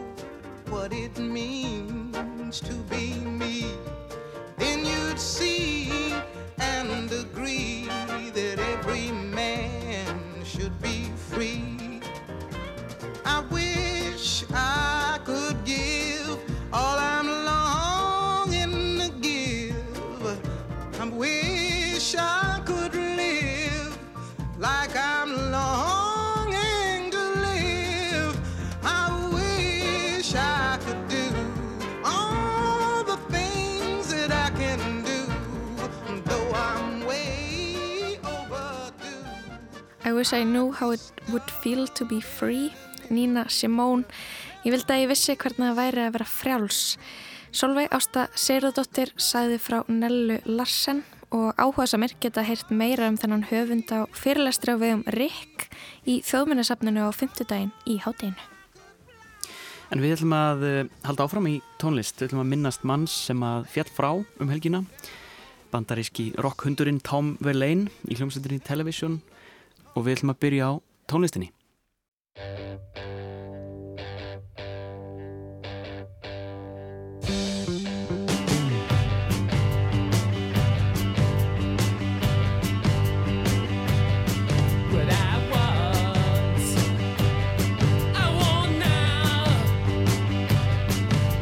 [0.70, 3.68] what it means to be me.
[4.58, 6.16] Then you'd see
[6.58, 7.88] and agree
[40.06, 41.02] I wish I knew how it
[41.32, 42.74] would feel to be free.
[43.10, 44.04] Nína Simone.
[44.66, 46.82] Ég vildi að ég vissi hvernig það væri að vera frjáls.
[47.56, 53.48] Solveig Ásta Seyrðardóttir sagði frá Nellu Larsen og áhuga samir geta heyrt meira um þennan
[53.48, 55.70] höfund á fyrirlestri á vegum Rick
[56.04, 58.50] í þjóðminnesafninu á fymtudaginn í hátteginu.
[59.94, 62.18] En við ætlum að uh, halda áfram í tónlist.
[62.20, 64.84] Við ætlum að minnast manns sem að fjall frá um helgina.
[65.72, 69.22] Bandaríski rockhundurinn Tom Verlaine í hljómsveitinni Television
[69.94, 70.74] og við ætlum að byrja á
[71.10, 71.50] tónlistinni.
[84.94, 86.68] what I was.
[88.14, 89.46] I want now.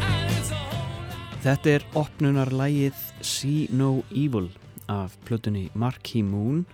[0.08, 1.42] And it's a whole lot.
[1.44, 4.52] Þetta er opnunarlægið See No Evil
[4.92, 6.66] af plötunni Marquee Moon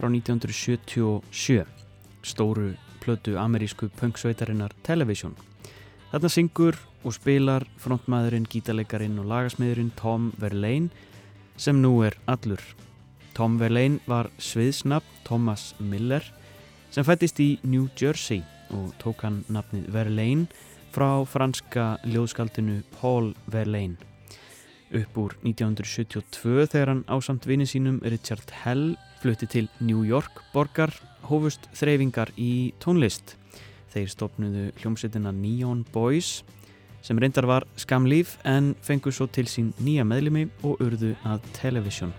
[0.00, 1.66] frá 1977
[2.24, 5.34] stóru plötu amerísku punksveitarinnar Television.
[6.10, 10.88] Þarna syngur og spilar frontmaðurinn, gítarleikarin og lagasmiðurinn Tom Verlaine
[11.60, 12.62] sem nú er allur.
[13.36, 16.24] Tom Verlaine var sviðsnafn Thomas Miller
[16.90, 18.42] sem fættist í New Jersey
[18.74, 20.48] og tók hann nafnið Verlaine
[20.94, 24.09] frá franska ljóðskaldinu Paul Verlaine.
[24.90, 30.90] Upp úr 1972 þegar hann ásamt vinni sínum Richard Hell flutti til New York borgar
[31.28, 33.36] hófust þreyfingar í tónlist.
[33.94, 36.40] Þeir stopnuðu hljómsveitina Neon Boys
[37.06, 42.10] sem reyndar var skamlíf en fengu svo til sín nýja meðlimi og urðu að Television.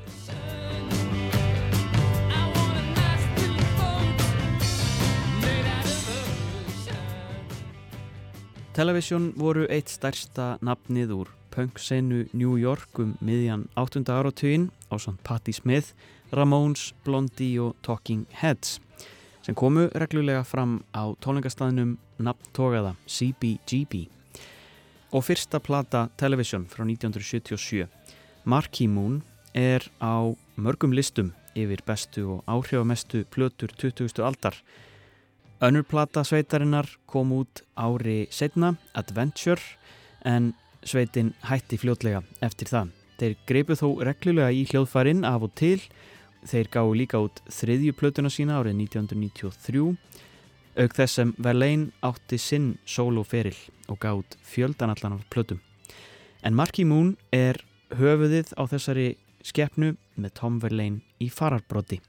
[8.71, 14.07] Television voru eitt stærsta nafnið úr punksenu New York um miðjan 8.
[14.09, 15.93] áratugin á svont Patti Smith,
[16.31, 18.79] Ramones, Blondie og Talking Heads
[19.41, 24.05] sem komu reglulega fram á tónleikastaðnum nafntogaða CBGB
[25.11, 27.87] og fyrsta plata Television frá 1977
[28.45, 29.21] Marquee Moon
[29.53, 34.23] er á mörgum listum yfir bestu og áhrifamestu plötur 20.
[34.23, 34.55] aldar
[35.61, 39.61] Önnur plata sveitarinnar kom út ári setna, Adventure,
[40.25, 40.55] en
[40.87, 42.91] sveitin hætti fljótlega eftir það.
[43.21, 45.77] Þeir greipu þó reglulega í hljóðfærin af og til.
[46.41, 49.83] Þeir gáðu líka út þriðju plötuna sína árið 1993,
[50.81, 53.57] auk þess sem Verlaine átti sinn soloferil
[53.91, 55.61] og gáð út fjöldanallan af plötum.
[56.41, 57.61] En Marquee Moon er
[57.93, 59.11] höfuðið á þessari
[59.45, 61.99] skeppnu með Tom Verlaine í fararbróti.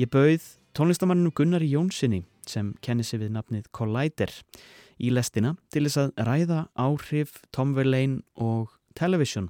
[0.00, 0.40] Ég bauð
[0.76, 4.32] tónlistamanninu Gunnari Jónssoni sem kenni sig við nafnið Collider
[5.00, 9.48] í lestina til þess að ræða áhrif Tom Verlaine og Television.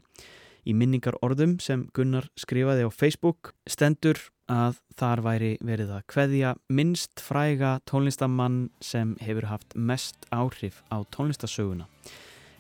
[0.69, 4.21] Í minningar orðum sem Gunnar skrifaði á Facebook stendur
[4.51, 11.01] að þar væri verið að kveðja minnst fræga tónlistamann sem hefur haft mest áhrif á
[11.15, 11.87] tónlistasöguna.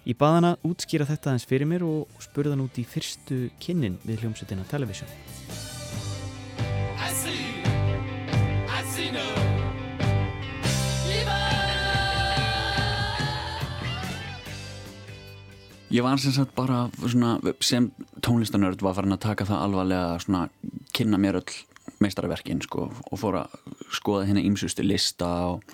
[0.09, 4.01] Ég baði hana útskýra þetta aðeins fyrir mér og spurði hann út í fyrstu kynnin
[4.07, 5.11] við hljómsutina Television.
[6.97, 7.45] I see,
[8.71, 9.40] I see no
[15.91, 17.89] Ég var sem sagt bara svona, sem
[18.23, 20.45] tónlistanörd var farin að taka það alvarlega svona
[20.95, 21.57] kynna mér öll
[22.01, 23.57] meistarverkin sko og fór að
[23.93, 25.65] skoða hérna ímsustu lista og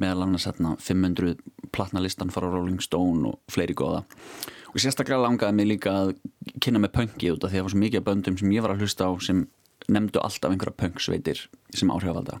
[0.00, 1.36] meðal annars hérna 500
[1.76, 4.02] platna listan frá Rolling Stone og fleiri góða.
[4.72, 6.14] Og sérstaklega langaði mig líka að
[6.64, 8.72] kynna með punki út af því að það var svo mikið böndum sem ég var
[8.72, 9.44] að hlusta á sem
[9.92, 11.44] nefndu alltaf einhverja punksveitir
[11.76, 12.40] sem áhrifalda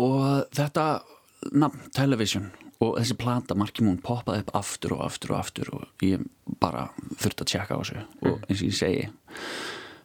[0.00, 0.86] og þetta
[1.52, 2.50] nafn Television
[2.82, 6.26] og þessi plata Marky Moon poppaði upp aftur og aftur og aftur og ég
[6.60, 9.08] bara þurfti að tjekka á þessu og eins og ég segi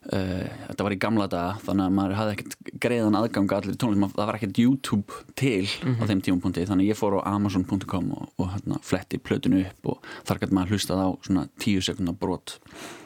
[0.01, 3.75] Uh, þetta var í gamla daga þannig að maður hafði ekkert greiðan aðgang að allir
[3.77, 8.07] tónlist, það var ekkert YouTube til á þeim tímapunkti, þannig að ég fór á amazon.com
[8.17, 12.17] og, og hérna, fletti plötinu upp og þar gæti maður hlustað á svona tíu sekundar
[12.17, 12.55] brot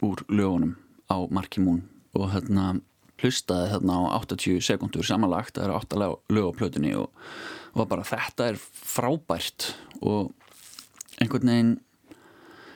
[0.08, 0.72] úr lögunum
[1.12, 1.84] á Marki Moon
[2.16, 2.78] og hérna
[3.20, 6.00] hlustaði hérna á 80 sekundur samanlagt, það eru 8
[6.32, 9.72] lög á plötunni og, og var bara þetta er frábært.
[10.02, 10.32] Og
[11.20, 11.74] einhvern veginn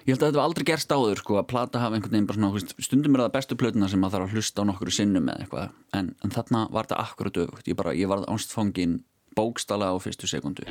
[0.07, 2.41] ég held að þetta var aldrei gerst áður sko að plata hafa einhvern veginn bara
[2.41, 4.97] svona þú veist, stundum er það bestu plötuna sem maður þarf að hlusta á nokkru
[4.97, 5.77] sinnum eða eitthvað.
[5.99, 7.71] En, en þarna var þetta akkurat öfugt.
[7.71, 9.01] Ég, bara, ég varð ánstfangin
[9.37, 10.67] bókstala á fyrstu sekundu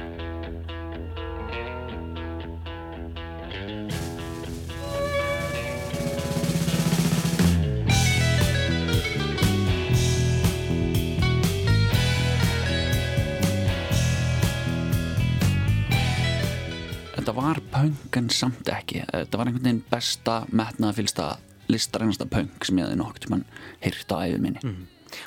[17.30, 19.04] Þetta var punk en samt ekki.
[19.06, 21.28] Þetta var einhvern veginn besta metnaðfylsta
[21.70, 23.44] listarænasta punk sem ég hefði nokkuð mann
[23.84, 24.74] hýrt á æfið minni.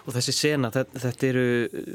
[0.08, 1.46] Og þessi sena, þetta, þetta, eru,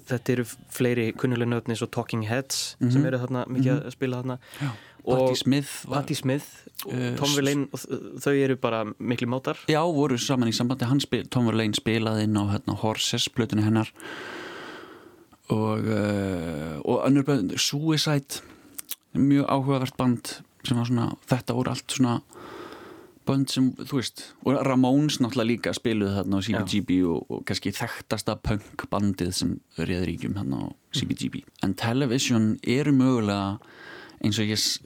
[0.07, 0.47] þetta eru
[0.77, 4.39] fleiri kunnuleg nöfni svo Talking Heads sem eru þarna mikið að spila þarna.
[4.63, 4.71] Já.
[5.03, 7.79] Og Patti Smith Patti Smith og Uh, Tom Verlaine og
[8.21, 9.57] þau eru bara miklu mátar.
[9.67, 10.87] Já, voru saman í sambandi.
[10.87, 13.89] Hann spil, Tom Verlaine spilaði inn á hérna, Horses, plötunni hennar.
[15.51, 18.45] Og uh, og önnur Suicide
[19.21, 20.35] mjög áhugavert band
[20.67, 22.17] sem var svona, þetta voru allt svona
[23.27, 27.73] bönd sem, þú veist og Ramones náttúrulega líka spiluðu þarna á CBGB og, og kannski
[27.75, 30.65] þekktasta punk bandið sem réður ríkjum þarna á
[30.95, 33.57] CBGB en Television eru mögulega
[34.23, 34.79] eins og ég s-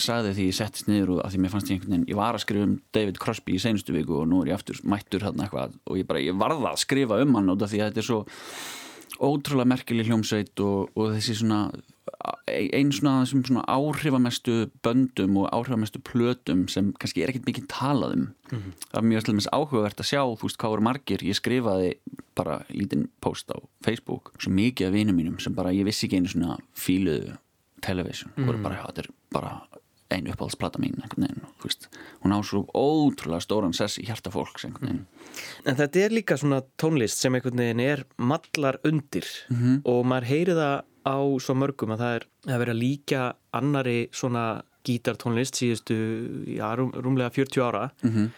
[0.00, 2.38] sagði því ég settist niður og að því mér fannst ég einhvern veginn ég var
[2.38, 5.44] að skrifa um David Crosby í seinustu viku og nú er ég aftur mættur þarna
[5.48, 8.04] eitthvað og ég bara, ég varða að skrifa um hann út af því að þetta
[8.04, 8.22] er svo
[9.18, 11.64] ótrúlega merkileg hljómsveit og, og þessi svona
[12.48, 18.28] einn svona, svona áhrifamestu böndum og áhrifamestu plötum sem kannski er ekkert mikið talað um.
[18.88, 21.90] Það er mjög slumins áhugavert að sjá þú veist hvað voru margir, ég skrifaði
[22.38, 26.22] bara lítinn post á Facebook svo mikið af vinum mínum sem bara, ég vissi ekki
[26.22, 27.36] einu svona fíluðu
[27.84, 28.32] television.
[28.38, 29.52] Voru bara, já, þetta er bara
[30.08, 31.42] einu uppáhaldsplata mín veginn,
[32.22, 35.02] hún á svo ótrúlega stóran sess í hjarta fólks veginn.
[35.68, 39.28] En þetta er líka svona tónlist sem einhvern veginn er mallar undir.
[39.84, 40.78] Og maður heyri það
[41.08, 43.22] á svo mörgum að það er að vera líka
[43.56, 44.44] annari svona
[44.88, 45.96] gítartónlist síðustu,
[46.56, 48.28] já, rúm, rúmlega 40 ára Mhm.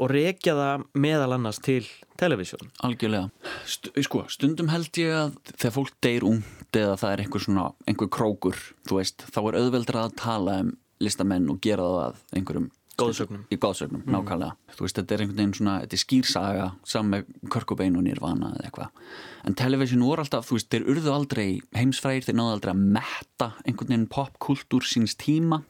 [0.00, 1.84] og rekja það meðal annars til
[2.16, 2.70] televisjón.
[2.82, 3.30] Algjörlega.
[3.66, 7.66] St sko, stundum held ég að þegar fólk deyr ungt eða það er einhver svona,
[7.86, 8.56] einhver krókur,
[8.88, 12.70] þú veist, þá er auðveldra að tala um listamenn og gera það að einhverjum
[13.00, 13.42] Góðsögnum.
[13.50, 14.56] Í góðsögnum, nákvæmlega.
[14.76, 18.52] Þú veist, þetta er einhvern veginn svona, þetta er skýrsaga saman með Körkubein og Nirvana
[18.56, 19.04] eða eitthvað.
[19.48, 23.52] En television voru alltaf, þú veist, þeir urðu aldrei heimsfrægir, þeir náðu aldrei að metta
[23.64, 25.62] einhvern veginn popkultúr síns tíma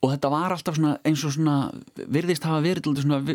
[0.00, 1.56] og þetta var alltaf svona eins og svona
[2.08, 3.34] virðist hafa verið dálítið svona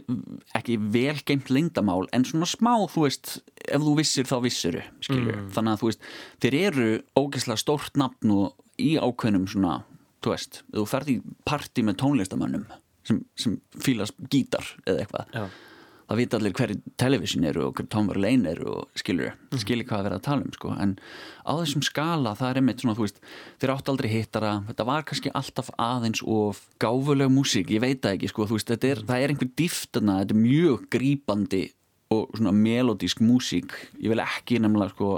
[0.57, 3.35] ekki velgeimt leyndamál en svona smá, þú veist
[3.65, 6.07] ef þú vissir þá vissiru, skilju þannig að þú veist,
[6.41, 6.87] þeir eru
[7.21, 9.75] ógeðslega stórt nafn og í ákveðnum svona
[10.25, 12.65] þú veist, þú ferð í partí með tónlistamönnum
[13.07, 15.31] sem, sem fílas gítar eða eitthvað.
[15.35, 15.45] Já.
[16.05, 20.01] það vita allir hverju television eru og hverju Tom Verlaine eru og skilur, skilur hvað
[20.01, 20.73] að vera að tala um sko.
[20.77, 20.97] en
[21.45, 23.23] á þessum skala það er einmitt svona, þú veist,
[23.61, 24.51] þeir áttu aldrei hittara.
[24.67, 29.01] Þetta var kannski alltaf aðeins of gáfuleg músík, ég veit það ekki sko, veist, er,
[29.01, 31.65] það er einhver dýftana þetta er mjög grípandi
[32.15, 35.11] og svona melodísk músík ég vil ekki nefnilega sko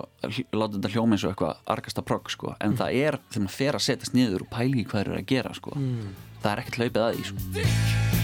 [0.58, 3.80] láta þetta hljóma eins og eitthvað argasta progg sko en það er þegar maður fer
[3.80, 5.76] að setjast niður og pæli hvað þeir eru að gera sko.
[6.44, 8.17] Það er ekkert hlaupið að því sko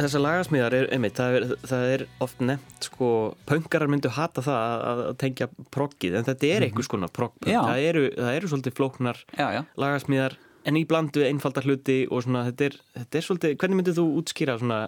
[0.00, 3.08] Þessar lagasmíðar er, einmitt, það er, það er oft nefnt, sko,
[3.48, 7.50] pöngarar myndu hata það að, að tengja proggið, en þetta er einhvers konar proggpunk.
[7.52, 7.60] Já.
[7.66, 9.60] Það eru, það eru svolítið flóknar já, já.
[9.84, 10.38] lagasmíðar,
[10.70, 14.06] en í blandu einfaldar hluti og svona, þetta er, þetta er svolítið, hvernig myndir þú
[14.22, 14.80] útskýra svona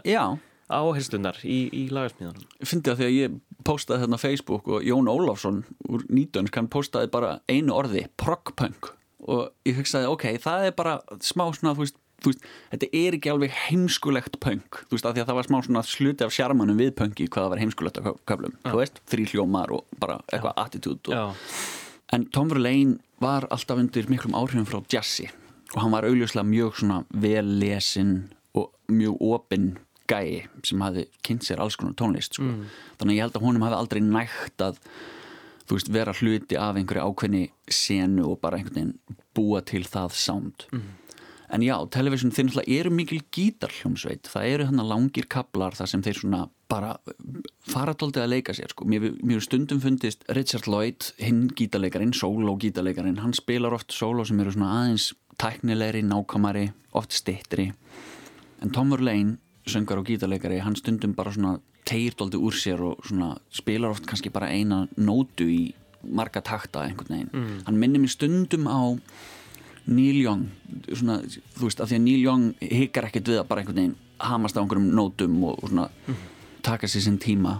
[0.72, 2.48] áherslunar í, í lagasmíðanum?
[2.64, 7.10] fyndi að því að ég postaði þarna Facebook og Jón Ólafsson úr nýtönsk hann postaði
[7.12, 8.92] bara einu orði progpunk
[9.22, 11.98] og ég hugsaði ok, það er bara smá svona þú veist,
[12.30, 15.58] veist, þetta er ekki alveg heimskulegt punk, þú veist, að því að það var smá
[15.66, 19.28] svona sluti af sjarmanum við punki hvað það var heimskulegt af köflum, þú veist, þrý
[19.32, 21.36] hljómar og bara eitthvað attitude og,
[22.12, 25.30] En Tom Verlaine var alltaf undir miklum áhrifum frá jazzi
[25.72, 28.10] og hann var augljóslega mjög svona vel lesin
[28.52, 29.70] og mjög opinn
[30.10, 32.44] gæi sem hafði kynnt sér alls konar tónlist sko.
[33.00, 34.76] þannig að ég held að honum hafi aldrei nægt að
[35.64, 37.42] þú veist, vera hluti af einhverju ákveðni
[37.72, 40.66] senu og bara einhvern veginn búa til það sound
[41.52, 44.30] en já, television þeir náttúrulega eru mikil gítarhljómsveit.
[44.32, 46.42] Það eru hann langir kablar þar sem þeir svona
[46.72, 46.94] bara
[47.68, 48.86] fara tóltið að leika sér sko.
[48.88, 54.40] mér, hefur stundum fundist Richard Lloyd, hinn gítarleikarin, solo gítarleikarin hann spilar oft solo sem
[54.40, 57.72] eru svona aðeins tæknilegri, nákvæmari oft stittri
[58.62, 59.36] en Tom Verlaine,
[59.66, 64.06] söngar og gítarleikari hann stundum bara svona tegir tóltið úr sér og svona spilar oft
[64.06, 65.62] kannski bara eina nótu í
[66.02, 67.62] marga takta einhvern veginn.
[67.66, 68.98] Hann minnir mér stundum á
[69.86, 70.46] Neil Young
[70.94, 71.18] svona,
[71.56, 74.58] þú veist, af því að Neil Young hikkar ekkert við að bara einhvern veginn hamast
[74.58, 75.88] á einhverjum nótum og, og svona
[76.62, 77.58] taka sér sinn tíma.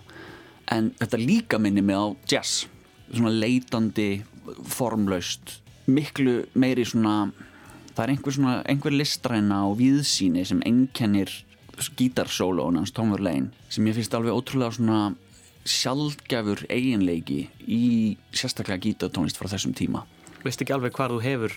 [0.70, 2.66] En þetta líka minni mig á jazz
[3.12, 4.22] svona leitandi
[4.70, 5.58] formlaust
[5.90, 7.32] miklu meiri svona
[7.92, 11.32] það er einhver svona, einhver listræna og viðsýni sem einkennir
[11.98, 15.00] gítarsólón hans Tom Verlaine sem ég finnst alveg ótrúlega svona
[15.68, 17.82] sjaldgæfur eiginleiki í
[18.34, 20.02] sérstaklega gítartónlist frá þessum tíma.
[20.42, 21.54] Veist ekki alveg hvar þú hefur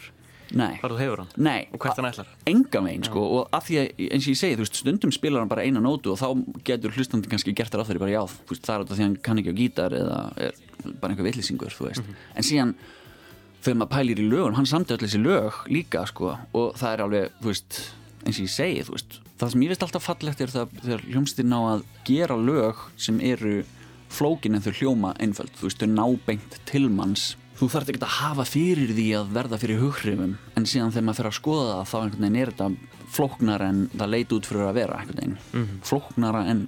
[0.54, 1.32] Nei, hvar þú hefur hann?
[1.42, 1.68] Nei.
[1.74, 2.28] Og hvert hann ætlar?
[2.50, 3.24] Engan veginn sko.
[3.40, 5.82] Og af því að eins og ég segi þú veist stundum spilar hann bara eina
[5.84, 8.76] nótu og þá getur hlustandi kannski gert þér á þeirri bara já þú veist það
[8.76, 10.62] er þetta því hann kann ekki á gítar eða er
[11.02, 12.16] bara einhver villisingur þú veist.
[12.36, 12.74] En síðan
[13.66, 16.36] þegar maður pælir í lögun hann samti öll þessi lög líka sko.
[16.54, 17.80] Og það er alveg þú veist
[18.26, 21.08] eins og ég segi þú veist það sem ég veist alltaf fallegt er það þegar
[21.10, 23.64] hljómsdýr ná að gera lög sem eru
[24.16, 25.52] flókin en þau hljóma einföld.
[25.58, 29.34] Þú veist þau ná beint til manns þú þarf ekki að hafa fyrir því að
[29.38, 32.54] verða fyrir hughrifum en síðan þegar maður fer að skoða það þá einhvern veginn er
[32.54, 32.70] þetta
[33.16, 35.76] flóknara en það leit út fyrir að vera einhvern veginn.
[35.88, 36.66] Flóknara en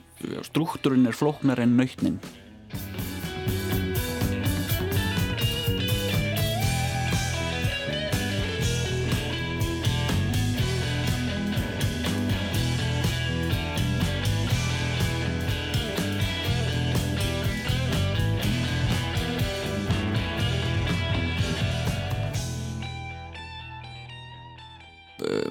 [0.48, 2.22] struktúrin er flóknara en nautnin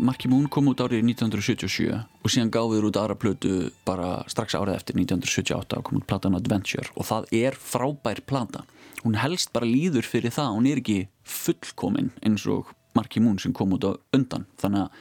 [0.07, 4.77] Marky Moon kom út árið 1977 og síðan gáður út aðra plötu bara strax árið
[4.77, 6.87] eftir 1978 og kom út platan Adventure.
[6.95, 8.63] Og það er frábær plata.
[9.03, 13.55] Hún helst bara líður fyrir það hún er ekki fullkomin eins og Marky Moon sem
[13.57, 14.47] kom út á undan.
[14.63, 15.01] Þannig að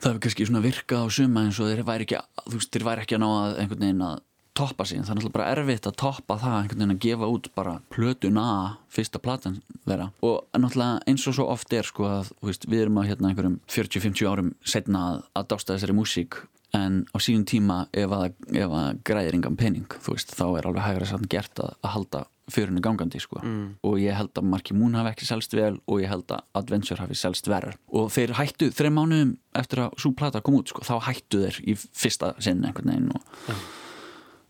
[0.00, 2.86] það hefur kannski svona virkað á suma eins og þeir væri ekki, þú veist, þeir
[2.90, 4.20] væri ekki að ná að einhvern veginn að
[4.56, 7.50] toppa sig, það er náttúrulega bara erfitt að toppa það einhvern veginn að gefa út
[7.56, 8.46] bara plötuna
[8.92, 10.10] fyrsta platan þeirra.
[10.26, 13.60] Og náttúrulega eins og svo oft er sko að veist, við erum að hérna einhverjum
[13.70, 16.42] 40-50 árum setna að, að dásta þessari músík
[16.76, 20.86] en á síðan tíma ef að, ef að græðir engan pening veist, þá er alveg
[20.86, 22.20] hægra samt gert að, að halda
[22.50, 23.40] fjörinu gangandi sko.
[23.86, 27.02] Og ég held að Marky Moon hafi ekki selst vel og ég held að Adventure
[27.02, 30.82] hafi selst verður og þeir hættu þreim mánuðum eftir að svo plata kom út sko,
[30.86, 33.54] þá hættu þeir í fyrsta sinn einhvern veginn og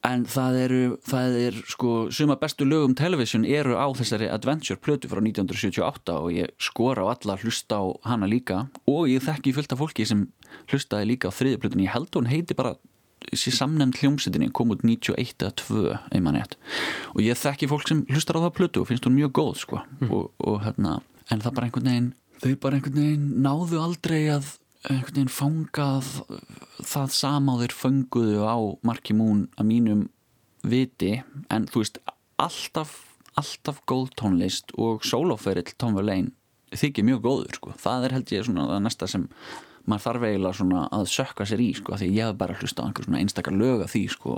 [0.06, 5.10] en það eru, það er sko suma bestu lögum television eru á þessari Adventure plötu
[5.10, 8.68] frá 1978 og ég skora á alla að hlusta á hana líka.
[8.88, 10.28] Og ég þekki fullt af fólki sem
[10.72, 12.76] hlustaði líka á þriði plötun ég held að hún heiti bara
[13.28, 15.82] þessi samnefnd hljómsettinni kom út 91 eða 2
[16.16, 19.52] einmann og ég þekki fólk sem hlustar á það plötu og finnst hún mjög góð
[19.60, 19.82] sko.
[20.08, 24.54] Og, og hérna, en það bara einhvern veginn þau bara einhvern veginn náðu aldrei að
[24.88, 26.08] einhvern veginn fangað
[26.80, 27.14] það
[27.60, 28.56] þeir fönguðu á
[28.86, 30.04] Marky Moon að mínum
[30.64, 31.18] viti
[31.52, 32.00] en þú veist
[32.40, 32.94] alltaf,
[33.36, 36.32] alltaf góð tónlist og sólóferill Tom Verlaine
[36.72, 37.74] þykir mjög góður sko.
[37.76, 39.28] það er held ég svona það næsta sem
[39.84, 42.86] maður þarf eiginlega svona að sökka sér í sko, því ég hef bara hlusta á
[42.86, 44.36] einhver svona einstakar lög af því sko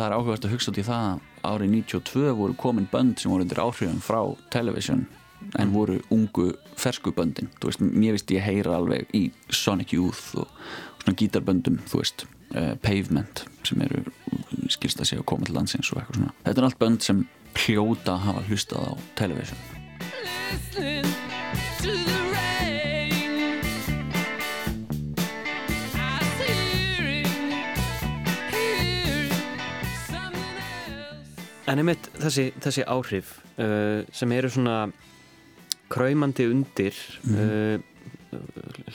[0.00, 3.32] það er áhugast að hugsa út í það að árið 92 voru komin bönd sem
[3.32, 4.20] voru undir áhrifum frá
[4.52, 5.06] television
[5.60, 7.48] en voru ungu fersku böndin.
[7.60, 10.52] Þú veist, mér veist ég heyra alveg í Sonic Youth og
[11.00, 14.04] svona gítarböndum þú veist, uh, Pavement sem eru
[14.72, 17.24] skilst að segja að koma til landsins og eitthvað svona, þetta er allt bönd sem
[17.64, 19.66] hljóta að hafa hlustað á television.
[20.50, 21.19] Listening
[31.68, 34.78] En einmitt þessi, þessi áhrif uh, sem eru svona
[35.90, 36.96] kræmandi undir
[37.34, 37.78] uh,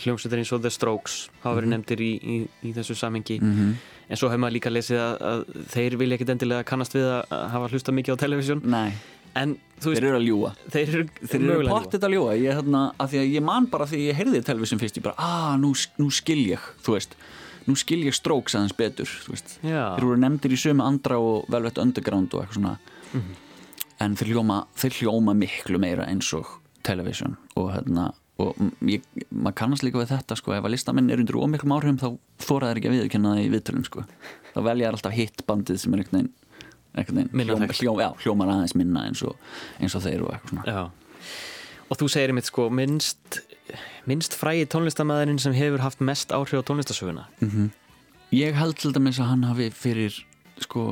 [0.04, 2.38] hljómsveitar eins og The Strokes hafa verið nefndir í, í,
[2.70, 3.74] í þessu samengi -hmm.
[4.10, 5.44] en svo hefur maður líka lesið að, að
[5.74, 8.96] þeir vilja ekkit endilega kannast við að, hafa hlusta mikið á televisjón Nei,
[9.36, 12.36] en þú þeir veist, eru að ljúa þeir eru, Þeir eru mögulega pottet að ljúa
[12.40, 15.56] ég, hérna, að að ég man bara því ég heyrði television fyrst ég bara, ah,
[15.60, 17.18] nú, nú skil ég þú veist,
[17.66, 22.34] nú skil ég Strokes aðeins betur þeir voru nefndir í sömu andra og Velvet Underground
[22.34, 22.76] og eitthvað svona
[24.04, 26.50] en þeir hljóma, þeir hljóma miklu meira eins og
[26.86, 28.12] television og hérna
[28.44, 32.00] og ég, maður kannast líka við þetta sko, ef að listamenn er undir ómiklum áhrifum
[32.02, 32.10] þá
[32.44, 34.04] þóra þeir ekki að viðurkenna það í viðtölum sko.
[34.52, 36.34] þá velja þær alltaf hitt bandið sem er einhvern veginn,
[37.00, 37.80] einhvern veginn Minna hljóm, þekkt.
[37.80, 39.38] hljóm, já, hljómar aðeins minna eins og,
[39.80, 40.84] eins og þeir og eitthvað svona Já.
[41.86, 43.40] Og þú segir einmitt sko minnst,
[44.06, 47.28] minnst frægi tónlistamæðurinn sem hefur haft mest áhrif á tónlistasöguna.
[48.36, 50.26] Ég held til dæmis að hann hafi fyrir
[50.64, 50.84] sko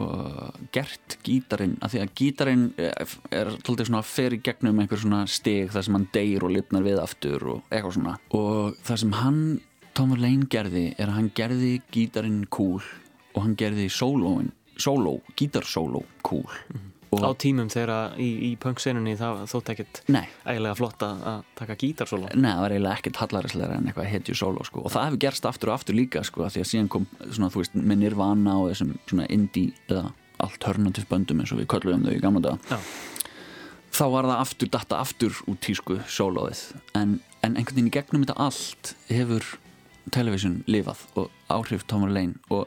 [0.75, 5.71] gert gítarinn að því að gítarinn er, er tóltið svona í gegnum einhver svona stig
[5.71, 8.17] þar sem hann deyr og lifnar við aftur og eitthvað svona.
[8.35, 9.39] Og það sem hann
[9.93, 12.81] Tom Verlaine gerði er að hann gerði gítarinn cool
[13.33, 16.49] og hann gerði sólóin sóló, gítarsóló cool
[17.21, 22.31] Á tímum þegar í, í punk-senunni það þótt ekkert nei, ægilega flott að taka gítarsóla.
[22.33, 24.83] Nei, það var eiginlega ekkert hallaræslega en eitthvað hetju sóló sko.
[24.83, 27.75] og það hefur gerst aftur og aftur líka sko, því að síðan kom svona, veist,
[27.77, 30.05] með Nirvana og þessum svona indie eða
[30.43, 32.79] alternative böndum eins og við köllum þau í gamla daga.
[33.93, 36.63] Þá var það aftur, datta aftur út tísku sólóið
[36.97, 39.51] en, en einhvern veginn í gegnum þetta allt hefur
[40.11, 42.65] television lifað og áhrif Tómar Lein og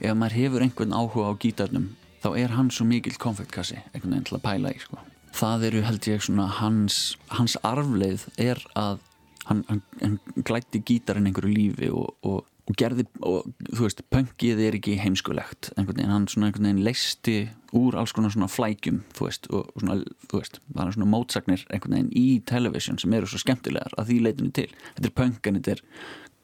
[0.00, 1.86] ef maður hefur einhvern áhuga á gítarnum
[2.26, 4.98] þá er hann svo mikill konfektkassi einhvern veginn til að pæla í sko.
[5.36, 6.98] það eru held ég svona hans,
[7.30, 9.00] hans arfleið er að
[9.46, 14.64] hann, hann, hann glætti gítarinn einhverju lífi og, og, og gerði og þú veist, pönkið
[14.66, 17.36] er ekki heimskulegt einhvern veginn, hann svona einhvern veginn leisti
[17.76, 21.66] úr alls konar svona flækjum þú veist, og, svona, þú veist, það er svona mótsagnir
[21.70, 25.50] einhvern veginn í television sem eru svo skemmtilegar að því leitinu til þetta er pönk
[25.50, 25.84] en þetta er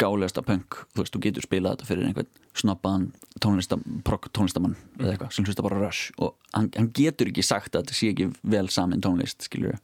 [0.03, 3.09] gálegasta pönk þú veist, þú getur spilað þetta fyrir einhvern
[3.43, 7.73] tónlista, progg tónlistamann eða eitthvað sem hlusta bara rush og hann, hann getur ekki sagt
[7.73, 9.79] að þetta sé ekki vel samin tónlist, skiljur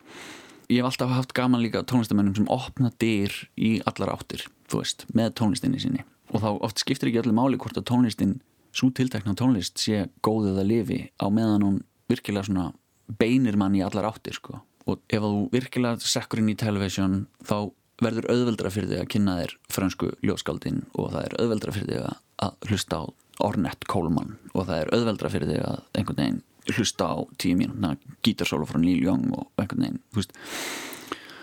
[0.68, 5.06] ég hef alltaf haft gaman líka tónlistamennum sem opna dyr í allar áttir þú veist,
[5.16, 8.38] með tónlistinni sinni og þá oft skiptir ekki allir máli hvort að tónlistin
[8.76, 11.78] svo tiltekna tónlist sé góðið að lifi á meðan hún
[12.10, 12.70] virkilega svona
[13.20, 14.60] beinir mann í allar áttir sko.
[14.88, 17.70] og ef þú virkilega sekkur inn í television þá
[18.04, 22.04] verður auðveldra fyrir þig að kynna þér fransku ljóskaldin og það er auðveldra fyrir þig
[22.08, 23.04] að, hlusta á
[23.48, 26.44] Ornette Coleman og það er auðveldra fyrir þig að einhvern veginn
[26.74, 27.96] hlusta á tíu mínúna
[28.26, 30.34] gítarsólu frá Neil Young og einhvern veginn, þú veist.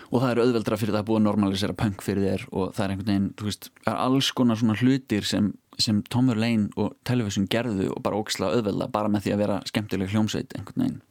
[0.06, 2.92] Og það er auðveldra fyrir það að búa normalisera punk fyrir þér og það er
[2.94, 5.48] einhvern veginn, þú veist það er alls konar svona hlutir sem,
[5.82, 9.58] sem Tom Verlaine og Television gerðu og bara ógislega auðvelda, bara með því að vera
[9.66, 11.02] skemmtileg hljómsveit einhvern veginn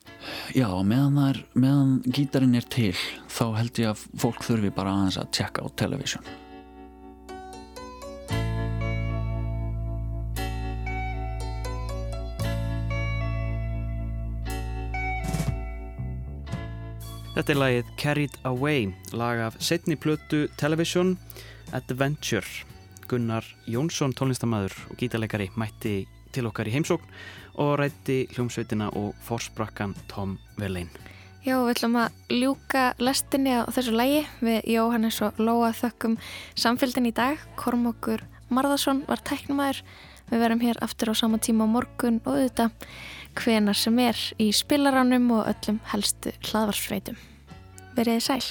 [0.56, 2.96] Já, meðan er, meðan gítarinn er til
[3.28, 6.34] þá held ég að fólk þurfi bara aðeins að tjekka á Television
[17.36, 21.18] Þetta er lagið Carried Away, lag af setni plötu Television
[21.76, 22.48] Adventure.
[23.12, 27.12] Gunnar Jónsson, tónlistamæður og gítarleikari, mætti til okkar í heimsókn
[27.62, 30.92] og rætti hljómsveitina og forsprakkan Tom Verlaine.
[31.46, 36.18] Já, við ætlum að ljúka lestinni á þessu lægi við Jóhannes og Lóa þökkum
[36.58, 37.38] samfélgin í dag.
[37.60, 39.84] Kormokur Marðarsson var tæknumæður.
[40.32, 42.74] Við verum hér aftur á sama tíma á morgun og auðvitað
[43.38, 47.20] hvenar sem er í spilaránum og öllum helstu hlaðvarsfreitum.
[47.94, 48.42] Verið sæl.